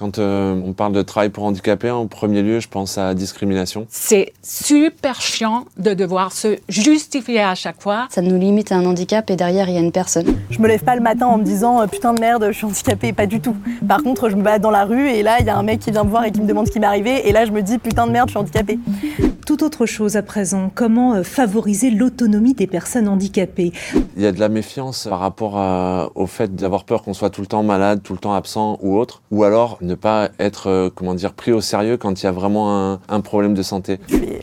Quand 0.00 0.18
euh, 0.18 0.58
on 0.64 0.72
parle 0.72 0.94
de 0.94 1.02
travail 1.02 1.28
pour 1.28 1.44
handicapés, 1.44 1.90
en 1.90 2.06
premier 2.06 2.40
lieu, 2.40 2.58
je 2.58 2.68
pense 2.68 2.96
à 2.96 3.12
discrimination. 3.12 3.86
C'est 3.90 4.32
super 4.42 5.20
chiant 5.20 5.66
de 5.76 5.92
devoir 5.92 6.32
se 6.32 6.56
justifier 6.70 7.42
à 7.42 7.54
chaque 7.54 7.82
fois. 7.82 8.06
Ça 8.08 8.22
nous 8.22 8.38
limite 8.38 8.72
à 8.72 8.76
un 8.76 8.86
handicap 8.86 9.28
et 9.28 9.36
derrière, 9.36 9.68
il 9.68 9.74
y 9.74 9.76
a 9.76 9.80
une 9.80 9.92
personne. 9.92 10.24
Je 10.48 10.58
me 10.58 10.68
lève 10.68 10.82
pas 10.84 10.96
le 10.96 11.02
matin 11.02 11.26
en 11.26 11.36
me 11.36 11.44
disant 11.44 11.86
putain 11.86 12.14
de 12.14 12.20
merde, 12.20 12.46
je 12.48 12.52
suis 12.52 12.64
handicapée, 12.64 13.12
pas 13.12 13.26
du 13.26 13.42
tout. 13.42 13.54
Par 13.86 14.02
contre, 14.02 14.30
je 14.30 14.36
me 14.36 14.42
balade 14.42 14.62
dans 14.62 14.70
la 14.70 14.86
rue 14.86 15.10
et 15.10 15.22
là, 15.22 15.36
il 15.40 15.44
y 15.44 15.50
a 15.50 15.58
un 15.58 15.62
mec 15.62 15.80
qui 15.80 15.90
vient 15.90 16.04
me 16.04 16.08
voir 16.08 16.24
et 16.24 16.32
qui 16.32 16.40
me 16.40 16.46
demande 16.46 16.66
ce 16.66 16.72
qui 16.72 16.80
m'est 16.80 16.86
arrivé 16.86 17.28
et 17.28 17.32
là, 17.32 17.44
je 17.44 17.50
me 17.50 17.60
dis 17.60 17.76
putain 17.76 18.06
de 18.06 18.12
merde, 18.12 18.30
je 18.30 18.32
suis 18.32 18.38
handicapée. 18.38 18.78
Tout 19.50 19.64
autre 19.64 19.84
chose 19.84 20.14
à 20.14 20.22
présent, 20.22 20.70
comment 20.72 21.14
euh, 21.16 21.22
favoriser 21.24 21.90
l'autonomie 21.90 22.54
des 22.54 22.68
personnes 22.68 23.08
handicapées? 23.08 23.72
Il 24.16 24.22
y 24.22 24.26
a 24.26 24.30
de 24.30 24.38
la 24.38 24.48
méfiance 24.48 25.08
par 25.08 25.18
rapport 25.18 26.12
au 26.14 26.28
fait 26.28 26.54
d'avoir 26.54 26.84
peur 26.84 27.02
qu'on 27.02 27.14
soit 27.14 27.30
tout 27.30 27.40
le 27.40 27.48
temps 27.48 27.64
malade, 27.64 28.00
tout 28.00 28.12
le 28.12 28.20
temps 28.20 28.32
absent 28.32 28.78
ou 28.80 28.96
autre, 28.96 29.22
ou 29.32 29.42
alors 29.42 29.76
ne 29.80 29.96
pas 29.96 30.28
être, 30.38 30.68
euh, 30.68 30.88
comment 30.94 31.16
dire, 31.16 31.32
pris 31.32 31.50
au 31.50 31.60
sérieux 31.60 31.96
quand 31.96 32.22
il 32.22 32.26
y 32.26 32.28
a 32.28 32.30
vraiment 32.30 33.00
un, 33.08 33.20
problème 33.22 33.54
de 33.54 33.62
santé. 33.64 33.98
Tu 34.06 34.18
es 34.18 34.42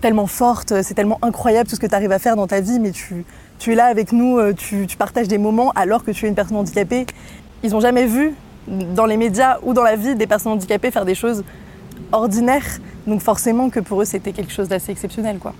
tellement 0.00 0.26
forte, 0.26 0.82
c'est 0.82 0.94
tellement 0.94 1.20
incroyable 1.22 1.68
tout 1.70 1.76
ce 1.76 1.80
que 1.80 1.86
tu 1.86 1.94
arrives 1.94 2.10
à 2.10 2.18
faire 2.18 2.34
dans 2.34 2.48
ta 2.48 2.60
vie, 2.60 2.80
mais 2.80 2.90
tu, 2.90 3.24
tu 3.60 3.74
es 3.74 3.76
là 3.76 3.84
avec 3.84 4.10
nous, 4.10 4.38
euh, 4.38 4.54
tu, 4.54 4.88
tu, 4.88 4.96
partages 4.96 5.28
des 5.28 5.38
moments 5.38 5.70
alors 5.76 6.02
que 6.02 6.10
tu 6.10 6.26
es 6.26 6.28
une 6.28 6.34
personne 6.34 6.56
handicapée. 6.56 7.06
Ils 7.62 7.70
n'ont 7.70 7.80
jamais 7.80 8.06
vu 8.06 8.34
dans 8.66 9.06
les 9.06 9.18
médias 9.18 9.58
ou 9.62 9.72
dans 9.72 9.84
la 9.84 9.94
vie 9.94 10.16
des 10.16 10.26
personnes 10.26 10.50
handicapées 10.50 10.90
faire 10.90 11.04
des 11.04 11.14
choses 11.14 11.44
ordinaires. 12.12 12.78
Donc 13.06 13.20
forcément 13.20 13.70
que 13.70 13.80
pour 13.80 14.02
eux 14.02 14.04
c'était 14.04 14.32
quelque 14.32 14.52
chose 14.52 14.68
d'assez 14.68 14.92
exceptionnel 14.92 15.38
quoi. 15.38 15.54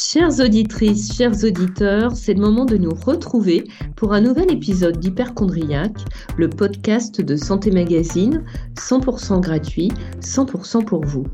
Chères 0.00 0.38
auditrices, 0.38 1.12
chers 1.16 1.44
auditeurs, 1.44 2.14
c'est 2.14 2.34
le 2.34 2.40
moment 2.40 2.64
de 2.64 2.76
nous 2.76 2.94
retrouver 2.94 3.64
pour 3.96 4.12
un 4.12 4.20
nouvel 4.20 4.50
épisode 4.52 4.98
d'Hyperchondriac, 4.98 5.92
le 6.36 6.48
podcast 6.48 7.20
de 7.20 7.36
Santé 7.36 7.70
Magazine, 7.72 8.44
100% 8.76 9.40
gratuit, 9.40 9.90
100% 10.20 10.84
pour 10.84 11.04
vous. 11.04 11.24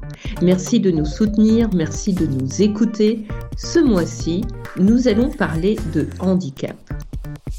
Merci 0.41 0.80
de 0.80 0.91
nous 0.91 1.05
soutenir, 1.05 1.69
merci 1.74 2.14
de 2.14 2.27
nous 2.27 2.62
écouter. 2.62 3.27
Ce 3.56 3.78
mois-ci, 3.78 4.44
nous 4.78 5.08
allons 5.08 5.30
parler 5.30 5.77
de 5.92 6.08
handicap. 6.19 6.77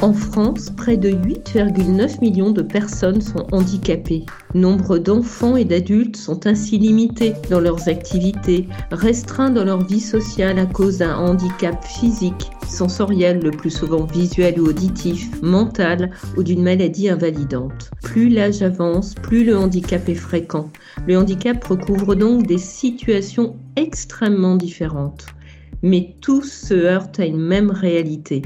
En 0.01 0.13
France, 0.13 0.71
près 0.75 0.97
de 0.97 1.09
8,9 1.09 2.19
millions 2.19 2.51
de 2.51 2.61
personnes 2.61 3.21
sont 3.21 3.47
handicapées. 3.53 4.25
Nombre 4.53 4.97
d'enfants 4.97 5.55
et 5.55 5.63
d'adultes 5.63 6.17
sont 6.17 6.45
ainsi 6.45 6.77
limités 6.77 7.33
dans 7.49 7.61
leurs 7.61 7.87
activités, 7.87 8.67
restreints 8.91 9.49
dans 9.49 9.63
leur 9.63 9.83
vie 9.83 10.01
sociale 10.01 10.59
à 10.59 10.65
cause 10.65 10.97
d'un 10.97 11.15
handicap 11.15 11.83
physique, 11.83 12.51
sensoriel 12.67 13.39
le 13.39 13.51
plus 13.51 13.69
souvent 13.69 14.03
visuel 14.03 14.59
ou 14.59 14.67
auditif, 14.67 15.41
mental 15.41 16.11
ou 16.35 16.43
d'une 16.43 16.61
maladie 16.61 17.09
invalidante. 17.09 17.89
Plus 18.03 18.29
l'âge 18.29 18.61
avance, 18.61 19.15
plus 19.15 19.45
le 19.45 19.57
handicap 19.57 20.09
est 20.09 20.15
fréquent. 20.15 20.69
Le 21.07 21.17
handicap 21.17 21.63
recouvre 21.63 22.15
donc 22.15 22.45
des 22.45 22.57
situations 22.57 23.55
extrêmement 23.77 24.55
différentes. 24.55 25.25
Mais 25.81 26.15
tous 26.19 26.43
se 26.43 26.73
heurtent 26.73 27.19
à 27.19 27.25
une 27.25 27.39
même 27.39 27.71
réalité 27.71 28.41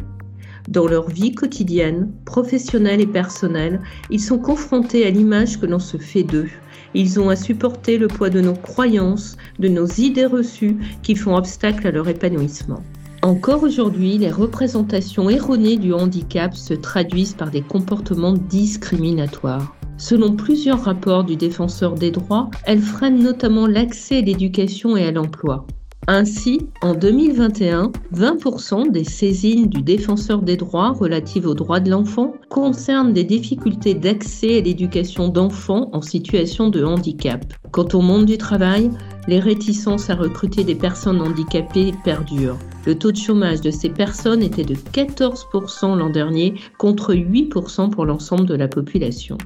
dans 0.67 0.87
leur 0.87 1.09
vie 1.09 1.33
quotidienne, 1.33 2.11
professionnelle 2.25 3.01
et 3.01 3.07
personnelle, 3.07 3.81
ils 4.09 4.21
sont 4.21 4.39
confrontés 4.39 5.05
à 5.05 5.09
l'image 5.09 5.59
que 5.59 5.65
l'on 5.65 5.79
se 5.79 5.97
fait 5.97 6.23
d'eux. 6.23 6.49
Ils 6.93 7.19
ont 7.19 7.29
à 7.29 7.35
supporter 7.35 7.97
le 7.97 8.07
poids 8.07 8.29
de 8.29 8.41
nos 8.41 8.53
croyances, 8.53 9.37
de 9.59 9.67
nos 9.67 9.85
idées 9.85 10.25
reçues 10.25 10.77
qui 11.03 11.15
font 11.15 11.35
obstacle 11.35 11.87
à 11.87 11.91
leur 11.91 12.07
épanouissement. 12.07 12.83
Encore 13.21 13.63
aujourd'hui, 13.63 14.17
les 14.17 14.31
représentations 14.31 15.29
erronées 15.29 15.77
du 15.77 15.93
handicap 15.93 16.55
se 16.55 16.73
traduisent 16.73 17.33
par 17.33 17.51
des 17.51 17.61
comportements 17.61 18.33
discriminatoires. 18.33 19.75
Selon 19.97 20.33
plusieurs 20.33 20.83
rapports 20.83 21.25
du 21.25 21.35
défenseur 21.35 21.95
des 21.95 22.11
droits, 22.11 22.49
elles 22.63 22.79
freinent 22.79 23.21
notamment 23.21 23.67
l'accès 23.67 24.19
à 24.19 24.21
l'éducation 24.21 24.95
et 24.95 25.05
à 25.05 25.11
l'emploi. 25.11 25.67
Ainsi, 26.11 26.61
en 26.81 26.95
2021, 26.95 27.91
20% 28.15 28.89
des 28.89 29.03
saisines 29.03 29.67
du 29.67 29.83
défenseur 29.83 30.41
des 30.41 30.57
droits 30.57 30.89
relatives 30.89 31.45
aux 31.45 31.53
droits 31.53 31.79
de 31.79 31.91
l'enfant 31.91 32.33
concernent 32.49 33.13
des 33.13 33.23
difficultés 33.23 33.93
d'accès 33.93 34.57
à 34.57 34.61
l'éducation 34.61 35.27
d'enfants 35.27 35.91
en 35.93 36.01
situation 36.01 36.69
de 36.69 36.83
handicap. 36.83 37.45
Quant 37.69 37.87
au 37.93 38.01
monde 38.01 38.25
du 38.25 38.39
travail, 38.39 38.89
les 39.27 39.39
réticences 39.39 40.09
à 40.09 40.15
recruter 40.15 40.63
des 40.63 40.73
personnes 40.73 41.21
handicapées 41.21 41.93
perdurent. 42.03 42.57
Le 42.87 42.97
taux 42.97 43.11
de 43.11 43.17
chômage 43.17 43.61
de 43.61 43.69
ces 43.69 43.89
personnes 43.89 44.41
était 44.41 44.63
de 44.63 44.73
14% 44.73 45.95
l'an 45.95 46.09
dernier 46.09 46.55
contre 46.79 47.13
8% 47.13 47.91
pour 47.91 48.07
l'ensemble 48.07 48.47
de 48.47 48.55
la 48.55 48.67
population. 48.67 49.37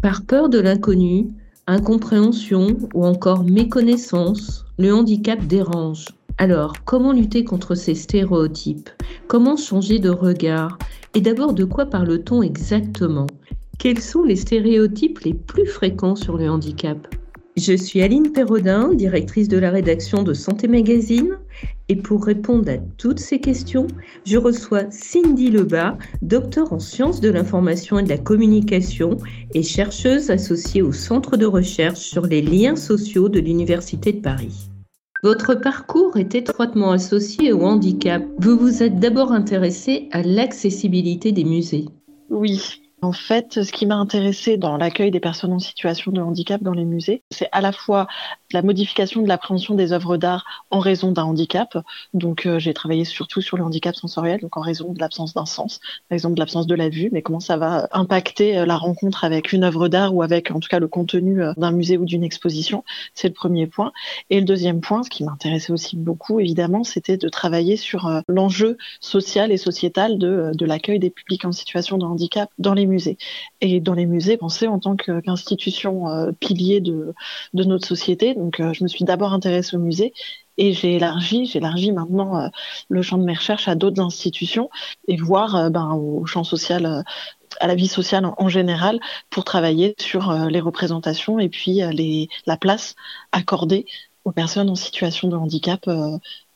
Par 0.00 0.24
peur 0.24 0.48
de 0.48 0.60
l'inconnu, 0.60 1.32
incompréhension 1.66 2.76
ou 2.94 3.04
encore 3.04 3.44
méconnaissance, 3.44 4.64
le 4.78 4.92
handicap 4.92 5.46
dérange. 5.46 6.06
Alors, 6.38 6.74
comment 6.84 7.12
lutter 7.12 7.44
contre 7.44 7.74
ces 7.74 7.94
stéréotypes? 7.94 8.90
Comment 9.28 9.56
changer 9.56 9.98
de 9.98 10.10
regard? 10.10 10.78
Et 11.14 11.20
d'abord, 11.20 11.52
de 11.52 11.64
quoi 11.64 11.86
parle-t-on 11.86 12.42
exactement? 12.42 13.26
Quels 13.78 14.00
sont 14.00 14.24
les 14.24 14.36
stéréotypes 14.36 15.20
les 15.20 15.34
plus 15.34 15.66
fréquents 15.66 16.16
sur 16.16 16.36
le 16.36 16.50
handicap? 16.50 17.06
Je 17.56 17.74
suis 17.74 18.00
Aline 18.00 18.32
Perrodin, 18.32 18.94
directrice 18.94 19.48
de 19.48 19.58
la 19.58 19.70
rédaction 19.70 20.22
de 20.22 20.32
Santé 20.32 20.68
Magazine. 20.68 21.36
Et 21.88 21.96
pour 21.96 22.24
répondre 22.24 22.70
à 22.70 22.78
toutes 22.96 23.18
ces 23.18 23.40
questions, 23.40 23.86
je 24.24 24.38
reçois 24.38 24.90
Cindy 24.90 25.50
Lebas, 25.50 25.98
docteur 26.22 26.72
en 26.72 26.78
sciences 26.78 27.20
de 27.20 27.30
l'information 27.30 27.98
et 27.98 28.02
de 28.02 28.08
la 28.08 28.18
communication 28.18 29.18
et 29.52 29.62
chercheuse 29.62 30.30
associée 30.30 30.80
au 30.80 30.92
Centre 30.92 31.36
de 31.36 31.44
recherche 31.44 32.00
sur 32.00 32.26
les 32.26 32.40
liens 32.40 32.76
sociaux 32.76 33.28
de 33.28 33.40
l'Université 33.40 34.12
de 34.12 34.20
Paris. 34.20 34.70
Votre 35.22 35.54
parcours 35.54 36.16
est 36.16 36.34
étroitement 36.34 36.90
associé 36.90 37.52
au 37.52 37.62
handicap. 37.62 38.24
Vous 38.38 38.56
vous 38.56 38.82
êtes 38.82 38.98
d'abord 38.98 39.30
intéressé 39.30 40.08
à 40.10 40.22
l'accessibilité 40.22 41.30
des 41.30 41.44
musées. 41.44 41.84
Oui, 42.28 42.81
en 43.02 43.12
fait, 43.12 43.64
ce 43.64 43.72
qui 43.72 43.84
m'a 43.84 43.96
intéressé 43.96 44.56
dans 44.56 44.76
l'accueil 44.76 45.10
des 45.10 45.18
personnes 45.18 45.52
en 45.52 45.58
situation 45.58 46.12
de 46.12 46.20
handicap 46.20 46.62
dans 46.62 46.72
les 46.72 46.84
musées, 46.84 47.24
c'est 47.32 47.48
à 47.50 47.60
la 47.60 47.72
fois 47.72 48.06
la 48.52 48.62
modification 48.62 49.22
de 49.22 49.28
l'appréhension 49.28 49.74
des 49.74 49.92
œuvres 49.92 50.16
d'art 50.16 50.44
en 50.70 50.78
raison 50.78 51.12
d'un 51.12 51.24
handicap. 51.24 51.78
Donc, 52.14 52.46
euh, 52.46 52.58
j'ai 52.58 52.74
travaillé 52.74 53.04
surtout 53.04 53.40
sur 53.40 53.56
le 53.56 53.64
handicap 53.64 53.94
sensoriel, 53.94 54.40
donc 54.40 54.56
en 54.56 54.60
raison 54.60 54.92
de 54.92 55.00
l'absence 55.00 55.34
d'un 55.34 55.46
sens, 55.46 55.80
par 56.08 56.16
exemple 56.16 56.34
de 56.34 56.40
l'absence 56.40 56.66
de 56.66 56.74
la 56.74 56.88
vue, 56.88 57.08
mais 57.12 57.22
comment 57.22 57.40
ça 57.40 57.56
va 57.56 57.88
impacter 57.92 58.58
euh, 58.58 58.66
la 58.66 58.76
rencontre 58.76 59.24
avec 59.24 59.52
une 59.52 59.64
œuvre 59.64 59.88
d'art 59.88 60.14
ou 60.14 60.22
avec, 60.22 60.50
en 60.50 60.60
tout 60.60 60.68
cas, 60.68 60.78
le 60.78 60.88
contenu 60.88 61.42
euh, 61.42 61.52
d'un 61.56 61.72
musée 61.72 61.98
ou 61.98 62.04
d'une 62.04 62.24
exposition? 62.24 62.84
C'est 63.14 63.28
le 63.28 63.34
premier 63.34 63.66
point. 63.66 63.92
Et 64.30 64.38
le 64.38 64.44
deuxième 64.44 64.80
point, 64.80 65.02
ce 65.02 65.10
qui 65.10 65.24
m'intéressait 65.24 65.72
aussi 65.72 65.96
beaucoup, 65.96 66.40
évidemment, 66.40 66.84
c'était 66.84 67.16
de 67.16 67.28
travailler 67.28 67.76
sur 67.76 68.22
l'enjeu 68.28 68.76
social 69.00 69.52
et 69.52 69.56
sociétal 69.56 70.18
de, 70.18 70.52
de 70.54 70.66
l'accueil 70.66 70.98
des 70.98 71.10
publics 71.10 71.44
en 71.44 71.52
situation 71.52 71.98
de 71.98 72.04
handicap 72.04 72.50
dans 72.58 72.74
les 72.74 72.86
musées. 72.86 73.18
Et 73.60 73.80
dans 73.80 73.94
les 73.94 74.06
musées, 74.06 74.36
pensez 74.36 74.66
en 74.66 74.78
tant 74.78 74.96
qu'institution 74.96 76.32
pilier 76.40 76.80
de, 76.80 77.14
de, 77.54 77.64
notre 77.64 77.86
société. 77.86 78.34
Donc, 78.42 78.58
euh, 78.58 78.72
je 78.72 78.82
me 78.82 78.88
suis 78.88 79.04
d'abord 79.04 79.32
intéressée 79.32 79.76
aux 79.76 79.80
musées 79.80 80.12
et 80.58 80.72
j'ai 80.72 80.96
élargi, 80.96 81.48
maintenant 81.92 82.36
euh, 82.36 82.48
le 82.88 83.00
champ 83.00 83.18
de 83.18 83.24
mes 83.24 83.34
recherches 83.34 83.68
à 83.68 83.76
d'autres 83.76 84.02
institutions 84.02 84.68
et 85.06 85.16
voir 85.16 85.70
ben, 85.70 85.92
au 85.92 86.26
champ 86.26 86.42
social 86.42 87.04
à 87.60 87.66
la 87.66 87.74
vie 87.74 87.86
sociale 87.86 88.26
en, 88.36 88.48
général 88.48 88.98
pour 89.30 89.44
travailler 89.44 89.94
sur 89.98 90.32
les 90.32 90.60
représentations 90.60 91.38
et 91.38 91.48
puis 91.48 91.80
la 92.46 92.56
place 92.56 92.96
accordée 93.30 93.86
aux 94.24 94.32
personnes 94.32 94.70
en 94.70 94.74
situation 94.74 95.28
de 95.28 95.36
handicap 95.36 95.88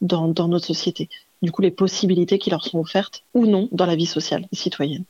dans, 0.00 0.28
dans 0.28 0.48
notre 0.48 0.66
société. 0.66 1.08
Du 1.42 1.52
coup, 1.52 1.62
les 1.62 1.70
possibilités 1.70 2.38
qui 2.38 2.50
leur 2.50 2.64
sont 2.64 2.78
offertes 2.78 3.24
ou 3.34 3.46
non 3.46 3.68
dans 3.72 3.86
la 3.86 3.96
vie 3.96 4.06
sociale 4.06 4.46
et 4.52 4.56
citoyenne. 4.56 5.04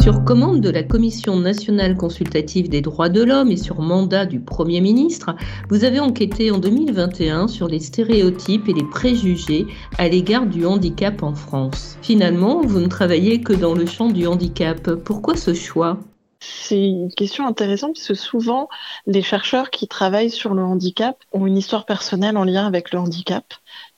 Sur 0.00 0.24
commande 0.24 0.62
de 0.62 0.70
la 0.70 0.82
Commission 0.82 1.36
nationale 1.38 1.98
consultative 1.98 2.70
des 2.70 2.80
droits 2.80 3.10
de 3.10 3.22
l'homme 3.22 3.50
et 3.50 3.58
sur 3.58 3.82
mandat 3.82 4.24
du 4.24 4.40
Premier 4.40 4.80
ministre, 4.80 5.36
vous 5.68 5.84
avez 5.84 6.00
enquêté 6.00 6.50
en 6.50 6.58
2021 6.58 7.46
sur 7.46 7.68
les 7.68 7.78
stéréotypes 7.78 8.70
et 8.70 8.72
les 8.72 8.88
préjugés 8.88 9.66
à 9.98 10.08
l'égard 10.08 10.46
du 10.46 10.64
handicap 10.64 11.22
en 11.22 11.34
France. 11.34 11.98
Finalement, 12.00 12.62
vous 12.62 12.80
ne 12.80 12.86
travaillez 12.86 13.42
que 13.42 13.52
dans 13.52 13.74
le 13.74 13.84
champ 13.84 14.08
du 14.08 14.26
handicap. 14.26 14.94
Pourquoi 15.04 15.36
ce 15.36 15.52
choix? 15.52 15.98
C'est 16.40 16.82
une 16.82 17.12
question 17.12 17.46
intéressante 17.46 17.96
parce 17.96 18.08
que 18.08 18.14
souvent, 18.14 18.70
les 19.06 19.22
chercheurs 19.22 19.68
qui 19.68 19.88
travaillent 19.88 20.30
sur 20.30 20.54
le 20.54 20.62
handicap 20.62 21.18
ont 21.32 21.46
une 21.46 21.58
histoire 21.58 21.84
personnelle 21.84 22.38
en 22.38 22.44
lien 22.44 22.66
avec 22.66 22.92
le 22.92 22.98
handicap. 22.98 23.44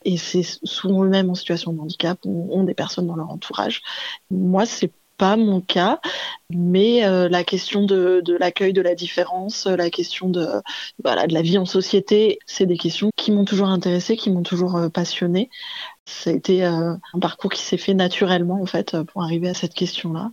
Et 0.05 0.17
c'est 0.17 0.43
souvent 0.65 1.05
eux-mêmes 1.05 1.31
en 1.31 1.37
situation 1.37 1.73
de 1.73 1.79
handicap 1.79 2.19
ou 2.25 2.49
ont 2.53 2.65
des 2.65 2.75
personnes 2.75 3.07
dans 3.07 3.17
leur 3.17 3.31
entourage. 3.31 3.81
Moi, 4.29 4.67
c'est 4.67 4.91
pas 5.17 5.37
mon 5.37 5.61
cas, 5.61 6.01
mais 6.51 7.05
euh, 7.05 7.29
la 7.29 7.45
question 7.45 7.85
de, 7.85 8.23
l'accueil 8.39 8.73
de 8.73 8.83
la 8.83 8.95
différence, 8.95 9.67
la 9.67 9.91
question 9.91 10.29
de, 10.29 10.47
la 11.05 11.43
vie 11.43 11.59
en 11.59 11.67
société, 11.67 12.39
c'est 12.47 12.67
des 12.67 12.77
questions 12.77 13.11
qui 13.17 13.33
m'ont 13.33 13.45
toujours 13.45 13.69
intéressée, 13.69 14.17
qui 14.17 14.31
m'ont 14.31 14.43
toujours 14.43 14.77
euh, 14.77 14.89
passionnée. 14.89 15.51
Ça 16.07 16.31
a 16.31 16.33
été 16.33 16.65
euh, 16.65 16.95
un 17.15 17.19
parcours 17.21 17.51
qui 17.53 17.63
s'est 17.63 17.79
fait 17.79 17.95
naturellement 17.95 18.61
en 18.61 18.67
fait 18.67 19.01
pour 19.05 19.23
arriver 19.23 19.49
à 19.49 19.55
cette 19.55 19.75
question-là. 19.75 20.31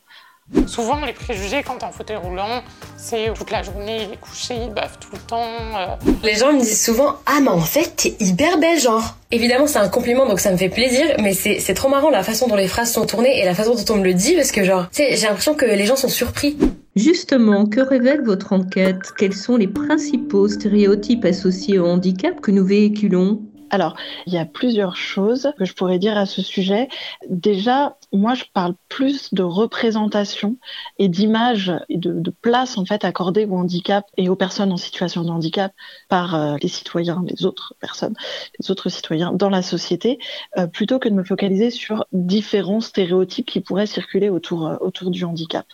Souvent, 0.67 1.03
les 1.05 1.13
préjugés, 1.13 1.63
quand 1.63 1.81
en 1.83 1.91
fauteuil 1.91 2.17
roulant, 2.17 2.61
C'est 2.97 3.33
toute 3.33 3.49
la 3.51 3.63
journée, 3.63 4.03
il 4.07 4.13
est 4.13 4.19
couché, 4.19 4.53
il 4.67 4.69
bave 4.73 4.97
tout 4.99 5.09
le 5.13 5.17
temps. 5.19 5.43
euh. 5.43 5.87
Les 6.23 6.35
gens 6.35 6.53
me 6.53 6.59
disent 6.59 6.83
souvent 6.83 7.15
Ah, 7.25 7.39
mais 7.41 7.49
en 7.49 7.59
fait, 7.59 7.93
t'es 7.95 8.15
hyper 8.19 8.57
belle, 8.59 8.79
genre. 8.79 9.15
Évidemment, 9.31 9.65
c'est 9.65 9.79
un 9.79 9.89
compliment, 9.89 10.27
donc 10.27 10.39
ça 10.39 10.51
me 10.51 10.57
fait 10.57 10.69
plaisir, 10.69 11.05
mais 11.19 11.33
c'est 11.33 11.59
c'est 11.59 11.73
trop 11.73 11.89
marrant 11.89 12.09
la 12.09 12.21
façon 12.23 12.47
dont 12.47 12.55
les 12.55 12.67
phrases 12.67 12.91
sont 12.91 13.05
tournées 13.05 13.39
et 13.39 13.45
la 13.45 13.55
façon 13.55 13.73
dont 13.75 13.93
on 13.93 13.97
me 13.97 14.03
le 14.03 14.13
dit, 14.13 14.35
parce 14.35 14.51
que, 14.51 14.63
genre, 14.63 14.87
tu 14.91 14.97
sais, 15.03 15.15
j'ai 15.15 15.25
l'impression 15.27 15.55
que 15.55 15.65
les 15.65 15.85
gens 15.85 15.95
sont 15.95 16.09
surpris. 16.09 16.57
Justement, 16.95 17.65
que 17.65 17.79
révèle 17.79 18.21
votre 18.23 18.51
enquête? 18.53 19.13
Quels 19.17 19.33
sont 19.35 19.55
les 19.55 19.67
principaux 19.67 20.47
stéréotypes 20.49 21.23
associés 21.25 21.79
au 21.79 21.87
handicap 21.87 22.39
que 22.41 22.51
nous 22.51 22.65
véhiculons? 22.65 23.41
Alors, 23.69 23.95
il 24.27 24.33
y 24.33 24.37
a 24.37 24.43
plusieurs 24.43 24.97
choses 24.97 25.53
que 25.57 25.63
je 25.63 25.73
pourrais 25.73 25.97
dire 25.97 26.17
à 26.17 26.25
ce 26.25 26.41
sujet. 26.41 26.89
Déjà, 27.29 27.95
moi, 28.13 28.33
je 28.33 28.43
parle 28.53 28.75
plus 28.89 29.33
de 29.33 29.43
représentation 29.43 30.57
et 30.99 31.07
d'image 31.07 31.71
et 31.89 31.97
de, 31.97 32.21
place 32.41 32.77
en 32.77 32.85
fait 32.85 33.05
accordée 33.05 33.45
au 33.45 33.55
handicap 33.55 34.05
et 34.17 34.27
aux 34.27 34.35
personnes 34.35 34.71
en 34.71 34.77
situation 34.77 35.23
de 35.23 35.29
handicap 35.29 35.73
par 36.09 36.33
euh, 36.33 36.55
les 36.61 36.67
citoyens, 36.69 37.23
les 37.27 37.45
autres 37.45 37.75
personnes, 37.79 38.15
les 38.59 38.71
autres 38.71 38.89
citoyens 38.89 39.31
dans 39.33 39.49
la 39.49 39.61
société, 39.61 40.17
euh, 40.57 40.65
plutôt 40.65 40.97
que 40.97 41.07
de 41.07 41.13
me 41.13 41.23
focaliser 41.23 41.69
sur 41.69 42.05
différents 42.13 42.81
stéréotypes 42.81 43.45
qui 43.45 43.59
pourraient 43.59 43.85
circuler 43.85 44.29
autour 44.29 44.67
euh, 44.67 44.77
autour 44.81 45.11
du 45.11 45.23
handicap, 45.23 45.65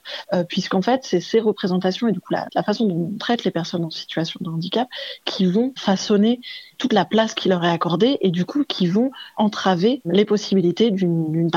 puisqu'en 0.49 0.81
fait, 0.81 1.01
c'est 1.03 1.21
ces 1.21 1.39
représentations 1.39 2.07
et 2.07 2.11
du 2.11 2.19
coup 2.19 2.33
la, 2.33 2.47
la 2.53 2.63
façon 2.63 2.85
dont 2.85 3.11
on 3.13 3.17
traite 3.17 3.43
les 3.43 3.51
personnes 3.51 3.85
en 3.85 3.89
situation 3.89 4.39
de 4.41 4.49
handicap 4.49 4.87
qui 5.25 5.45
vont 5.45 5.73
façonner 5.77 6.41
toute 6.77 6.93
la 6.93 7.05
place 7.05 7.33
qui 7.33 7.49
leur 7.49 7.63
est 7.63 7.71
accordée 7.71 8.17
et 8.21 8.31
du 8.31 8.45
coup 8.45 8.63
qui 8.63 8.87
vont 8.87 9.11
entraver 9.37 10.01
les 10.05 10.25
possibilités 10.25 10.91
d'une 10.91 11.31
d'une 11.31 11.49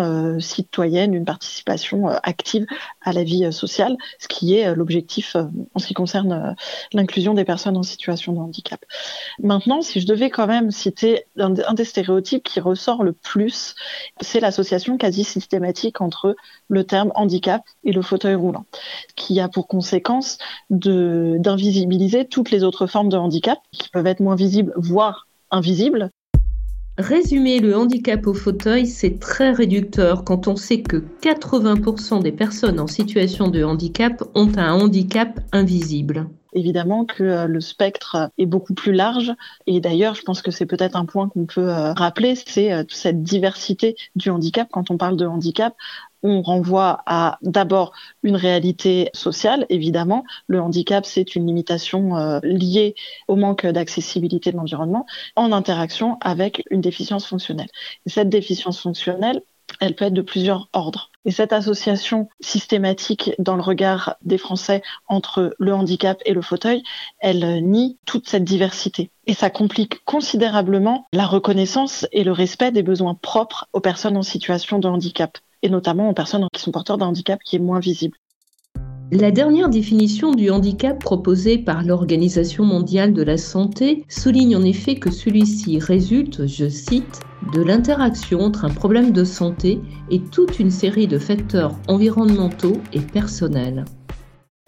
euh, 0.00 0.40
citoyenne, 0.40 1.14
une 1.14 1.24
participation 1.24 2.08
euh, 2.08 2.16
active 2.22 2.66
à 3.02 3.12
la 3.12 3.24
vie 3.24 3.44
euh, 3.44 3.50
sociale, 3.50 3.96
ce 4.18 4.28
qui 4.28 4.54
est 4.56 4.74
l'objectif 4.74 5.36
en 5.36 5.78
ce 5.78 5.86
qui 5.86 5.94
concerne 5.94 6.56
l'inclusion 6.92 7.34
des 7.34 7.44
personnes 7.44 7.76
en 7.76 7.82
situation 7.82 8.32
de 8.32 8.38
handicap. 8.38 8.80
Maintenant, 9.42 9.82
si 9.82 10.00
je 10.00 10.06
devais 10.06 10.30
quand 10.30 10.46
même 10.46 10.70
citer 10.70 11.24
un, 11.38 11.50
des- 11.50 11.84
stéréotypes 11.84 12.42
qui 12.42 12.60
ressort 12.60 13.02
le 13.04 13.12
plus, 13.12 13.74
c'est 14.20 14.40
l'association 14.40 14.96
quasi 14.96 15.24
systématique 15.24 16.00
entre 16.00 16.36
le 16.68 16.84
terme 16.84 17.12
handicap 17.14 17.62
et 17.84 17.92
le 17.92 18.02
fauteuil 18.02 18.34
roulant, 18.34 18.64
qui 19.16 19.40
a 19.40 19.48
pour 19.48 19.66
conséquence 19.68 20.38
d'invisibiliser 20.70 22.26
toutes 22.26 22.50
les 22.50 22.64
autres 22.64 22.86
formes 22.86 23.08
de 23.08 23.16
handicap 23.16 23.58
qui 23.72 23.88
peuvent 23.90 24.06
être 24.06 24.20
moins 24.20 24.36
visibles, 24.36 24.72
voire 24.76 25.26
invisibles, 25.50 26.10
Résumer 26.98 27.58
le 27.58 27.76
handicap 27.76 28.24
au 28.28 28.34
fauteuil, 28.34 28.86
c'est 28.86 29.18
très 29.18 29.50
réducteur 29.50 30.22
quand 30.22 30.46
on 30.46 30.54
sait 30.54 30.80
que 30.80 30.98
80% 31.22 32.22
des 32.22 32.30
personnes 32.30 32.78
en 32.78 32.86
situation 32.86 33.48
de 33.48 33.64
handicap 33.64 34.22
ont 34.36 34.52
un 34.56 34.72
handicap 34.72 35.40
invisible. 35.50 36.28
évidemment 36.52 37.04
que 37.04 37.24
euh, 37.24 37.46
le 37.48 37.60
spectre 37.60 38.30
est 38.38 38.46
beaucoup 38.46 38.74
plus 38.74 38.92
large. 38.92 39.32
Et 39.66 39.80
d'ailleurs, 39.80 40.14
je 40.14 40.22
pense 40.22 40.40
que 40.40 40.52
c'est 40.52 40.66
peut-être 40.66 40.94
un 40.94 41.04
point 41.04 41.28
qu'on 41.28 41.46
peut 41.46 41.68
euh, 41.68 41.92
rappeler, 41.94 42.36
c'est 42.36 42.72
euh, 42.72 42.84
toute 42.84 42.92
cette 42.92 43.24
diversité 43.24 43.96
du 44.14 44.30
handicap. 44.30 44.68
Quand 44.70 44.92
on 44.92 44.96
parle 44.96 45.16
de 45.16 45.26
handicap, 45.26 45.74
on 46.24 46.42
renvoie 46.42 47.02
à 47.06 47.38
d'abord 47.42 47.92
une 48.22 48.36
réalité 48.36 49.10
sociale, 49.12 49.66
évidemment. 49.68 50.24
Le 50.48 50.60
handicap, 50.60 51.04
c'est 51.04 51.36
une 51.36 51.46
limitation 51.46 52.16
euh, 52.16 52.40
liée 52.42 52.94
au 53.28 53.36
manque 53.36 53.66
d'accessibilité 53.66 54.50
de 54.50 54.56
l'environnement 54.56 55.06
en 55.36 55.52
interaction 55.52 56.16
avec 56.20 56.64
une 56.70 56.80
déficience 56.80 57.26
fonctionnelle. 57.26 57.68
Et 58.06 58.10
cette 58.10 58.30
déficience 58.30 58.80
fonctionnelle, 58.80 59.42
elle 59.80 59.94
peut 59.94 60.06
être 60.06 60.14
de 60.14 60.22
plusieurs 60.22 60.68
ordres. 60.72 61.10
Et 61.26 61.30
cette 61.30 61.52
association 61.52 62.28
systématique 62.40 63.32
dans 63.38 63.56
le 63.56 63.62
regard 63.62 64.16
des 64.22 64.38
Français 64.38 64.82
entre 65.08 65.54
le 65.58 65.74
handicap 65.74 66.20
et 66.26 66.32
le 66.32 66.42
fauteuil, 66.42 66.82
elle 67.18 67.44
euh, 67.44 67.60
nie 67.60 67.98
toute 68.06 68.28
cette 68.28 68.44
diversité. 68.44 69.10
Et 69.26 69.34
ça 69.34 69.50
complique 69.50 70.04
considérablement 70.04 71.06
la 71.12 71.26
reconnaissance 71.26 72.06
et 72.12 72.24
le 72.24 72.32
respect 72.32 72.72
des 72.72 72.82
besoins 72.82 73.14
propres 73.14 73.68
aux 73.72 73.80
personnes 73.80 74.16
en 74.16 74.22
situation 74.22 74.78
de 74.78 74.88
handicap, 74.88 75.38
et 75.64 75.70
notamment 75.70 76.10
aux 76.10 76.14
personnes 76.14 76.46
qui 76.52 76.60
sont 76.62 76.70
porteurs 76.70 76.98
d'un 76.98 77.06
handicap 77.06 77.40
qui 77.42 77.56
est 77.56 77.58
moins 77.58 77.80
visible. 77.80 78.16
La 79.10 79.30
dernière 79.30 79.68
définition 79.68 80.32
du 80.32 80.50
handicap 80.50 80.98
proposée 80.98 81.58
par 81.58 81.82
l'Organisation 81.82 82.64
mondiale 82.64 83.12
de 83.12 83.22
la 83.22 83.36
santé 83.36 84.04
souligne 84.08 84.56
en 84.56 84.62
effet 84.62 84.96
que 84.96 85.10
celui-ci 85.10 85.78
résulte, 85.78 86.46
je 86.46 86.68
cite, 86.68 87.20
de 87.52 87.62
l'interaction 87.62 88.40
entre 88.40 88.64
un 88.64 88.70
problème 88.70 89.12
de 89.12 89.24
santé 89.24 89.80
et 90.10 90.20
toute 90.20 90.58
une 90.58 90.70
série 90.70 91.06
de 91.06 91.18
facteurs 91.18 91.76
environnementaux 91.88 92.80
et 92.92 93.00
personnels. 93.00 93.84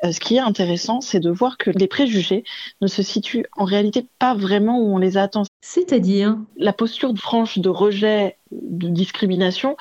Euh, 0.04 0.12
ce 0.12 0.20
qui 0.20 0.36
est 0.36 0.40
intéressant, 0.40 1.00
c'est 1.00 1.20
de 1.20 1.30
voir 1.30 1.56
que 1.56 1.70
les 1.70 1.88
préjugés 1.88 2.44
ne 2.80 2.86
se 2.86 3.02
situent 3.02 3.46
en 3.56 3.64
réalité 3.64 4.06
pas 4.18 4.34
vraiment 4.34 4.78
où 4.78 4.94
on 4.94 4.98
les 4.98 5.16
attend. 5.16 5.44
C'est-à-dire? 5.62 6.36
La 6.56 6.72
posture 6.72 7.16
franche 7.16 7.58
de 7.58 7.68
rejet, 7.68 8.36
de 8.50 8.88
discrimination, 8.88 9.76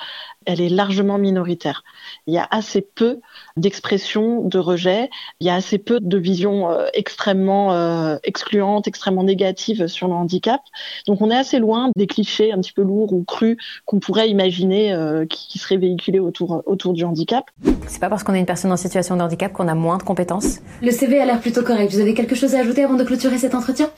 elle 0.46 0.60
est 0.60 0.68
largement 0.68 1.18
minoritaire. 1.18 1.84
Il 2.26 2.34
y 2.34 2.38
a 2.38 2.48
assez 2.50 2.80
peu 2.80 3.20
d'expressions 3.56 4.42
de 4.42 4.58
rejet, 4.58 5.10
il 5.40 5.46
y 5.46 5.50
a 5.50 5.54
assez 5.54 5.78
peu 5.78 5.98
de 6.00 6.18
visions 6.18 6.70
euh, 6.70 6.86
extrêmement 6.94 7.72
euh, 7.72 8.16
excluantes, 8.24 8.86
extrêmement 8.86 9.24
négatives 9.24 9.86
sur 9.86 10.08
le 10.08 10.14
handicap. 10.14 10.60
Donc 11.06 11.20
on 11.22 11.30
est 11.30 11.36
assez 11.36 11.58
loin 11.58 11.90
des 11.96 12.06
clichés 12.06 12.52
un 12.52 12.60
petit 12.60 12.72
peu 12.72 12.82
lourds 12.82 13.12
ou 13.12 13.24
crus 13.24 13.56
qu'on 13.84 13.98
pourrait 13.98 14.28
imaginer 14.28 14.92
euh, 14.92 15.26
qui, 15.26 15.48
qui 15.48 15.58
seraient 15.58 15.78
véhiculés 15.78 16.20
autour, 16.20 16.62
autour 16.66 16.92
du 16.92 17.04
handicap. 17.04 17.44
C'est 17.86 18.00
pas 18.00 18.08
parce 18.08 18.22
qu'on 18.24 18.34
est 18.34 18.40
une 18.40 18.46
personne 18.46 18.72
en 18.72 18.76
situation 18.76 19.16
de 19.16 19.22
handicap 19.22 19.52
qu'on 19.52 19.68
a 19.68 19.74
moins 19.74 19.98
de 19.98 20.02
compétences. 20.02 20.60
Le 20.82 20.90
CV 20.90 21.20
a 21.20 21.24
l'air 21.24 21.40
plutôt 21.40 21.62
correct. 21.62 21.92
Vous 21.92 22.00
avez 22.00 22.14
quelque 22.14 22.34
chose 22.34 22.54
à 22.54 22.60
ajouter 22.60 22.84
avant 22.84 22.94
de 22.94 23.04
clôturer 23.04 23.38
cet 23.38 23.54
entretien? 23.54 23.90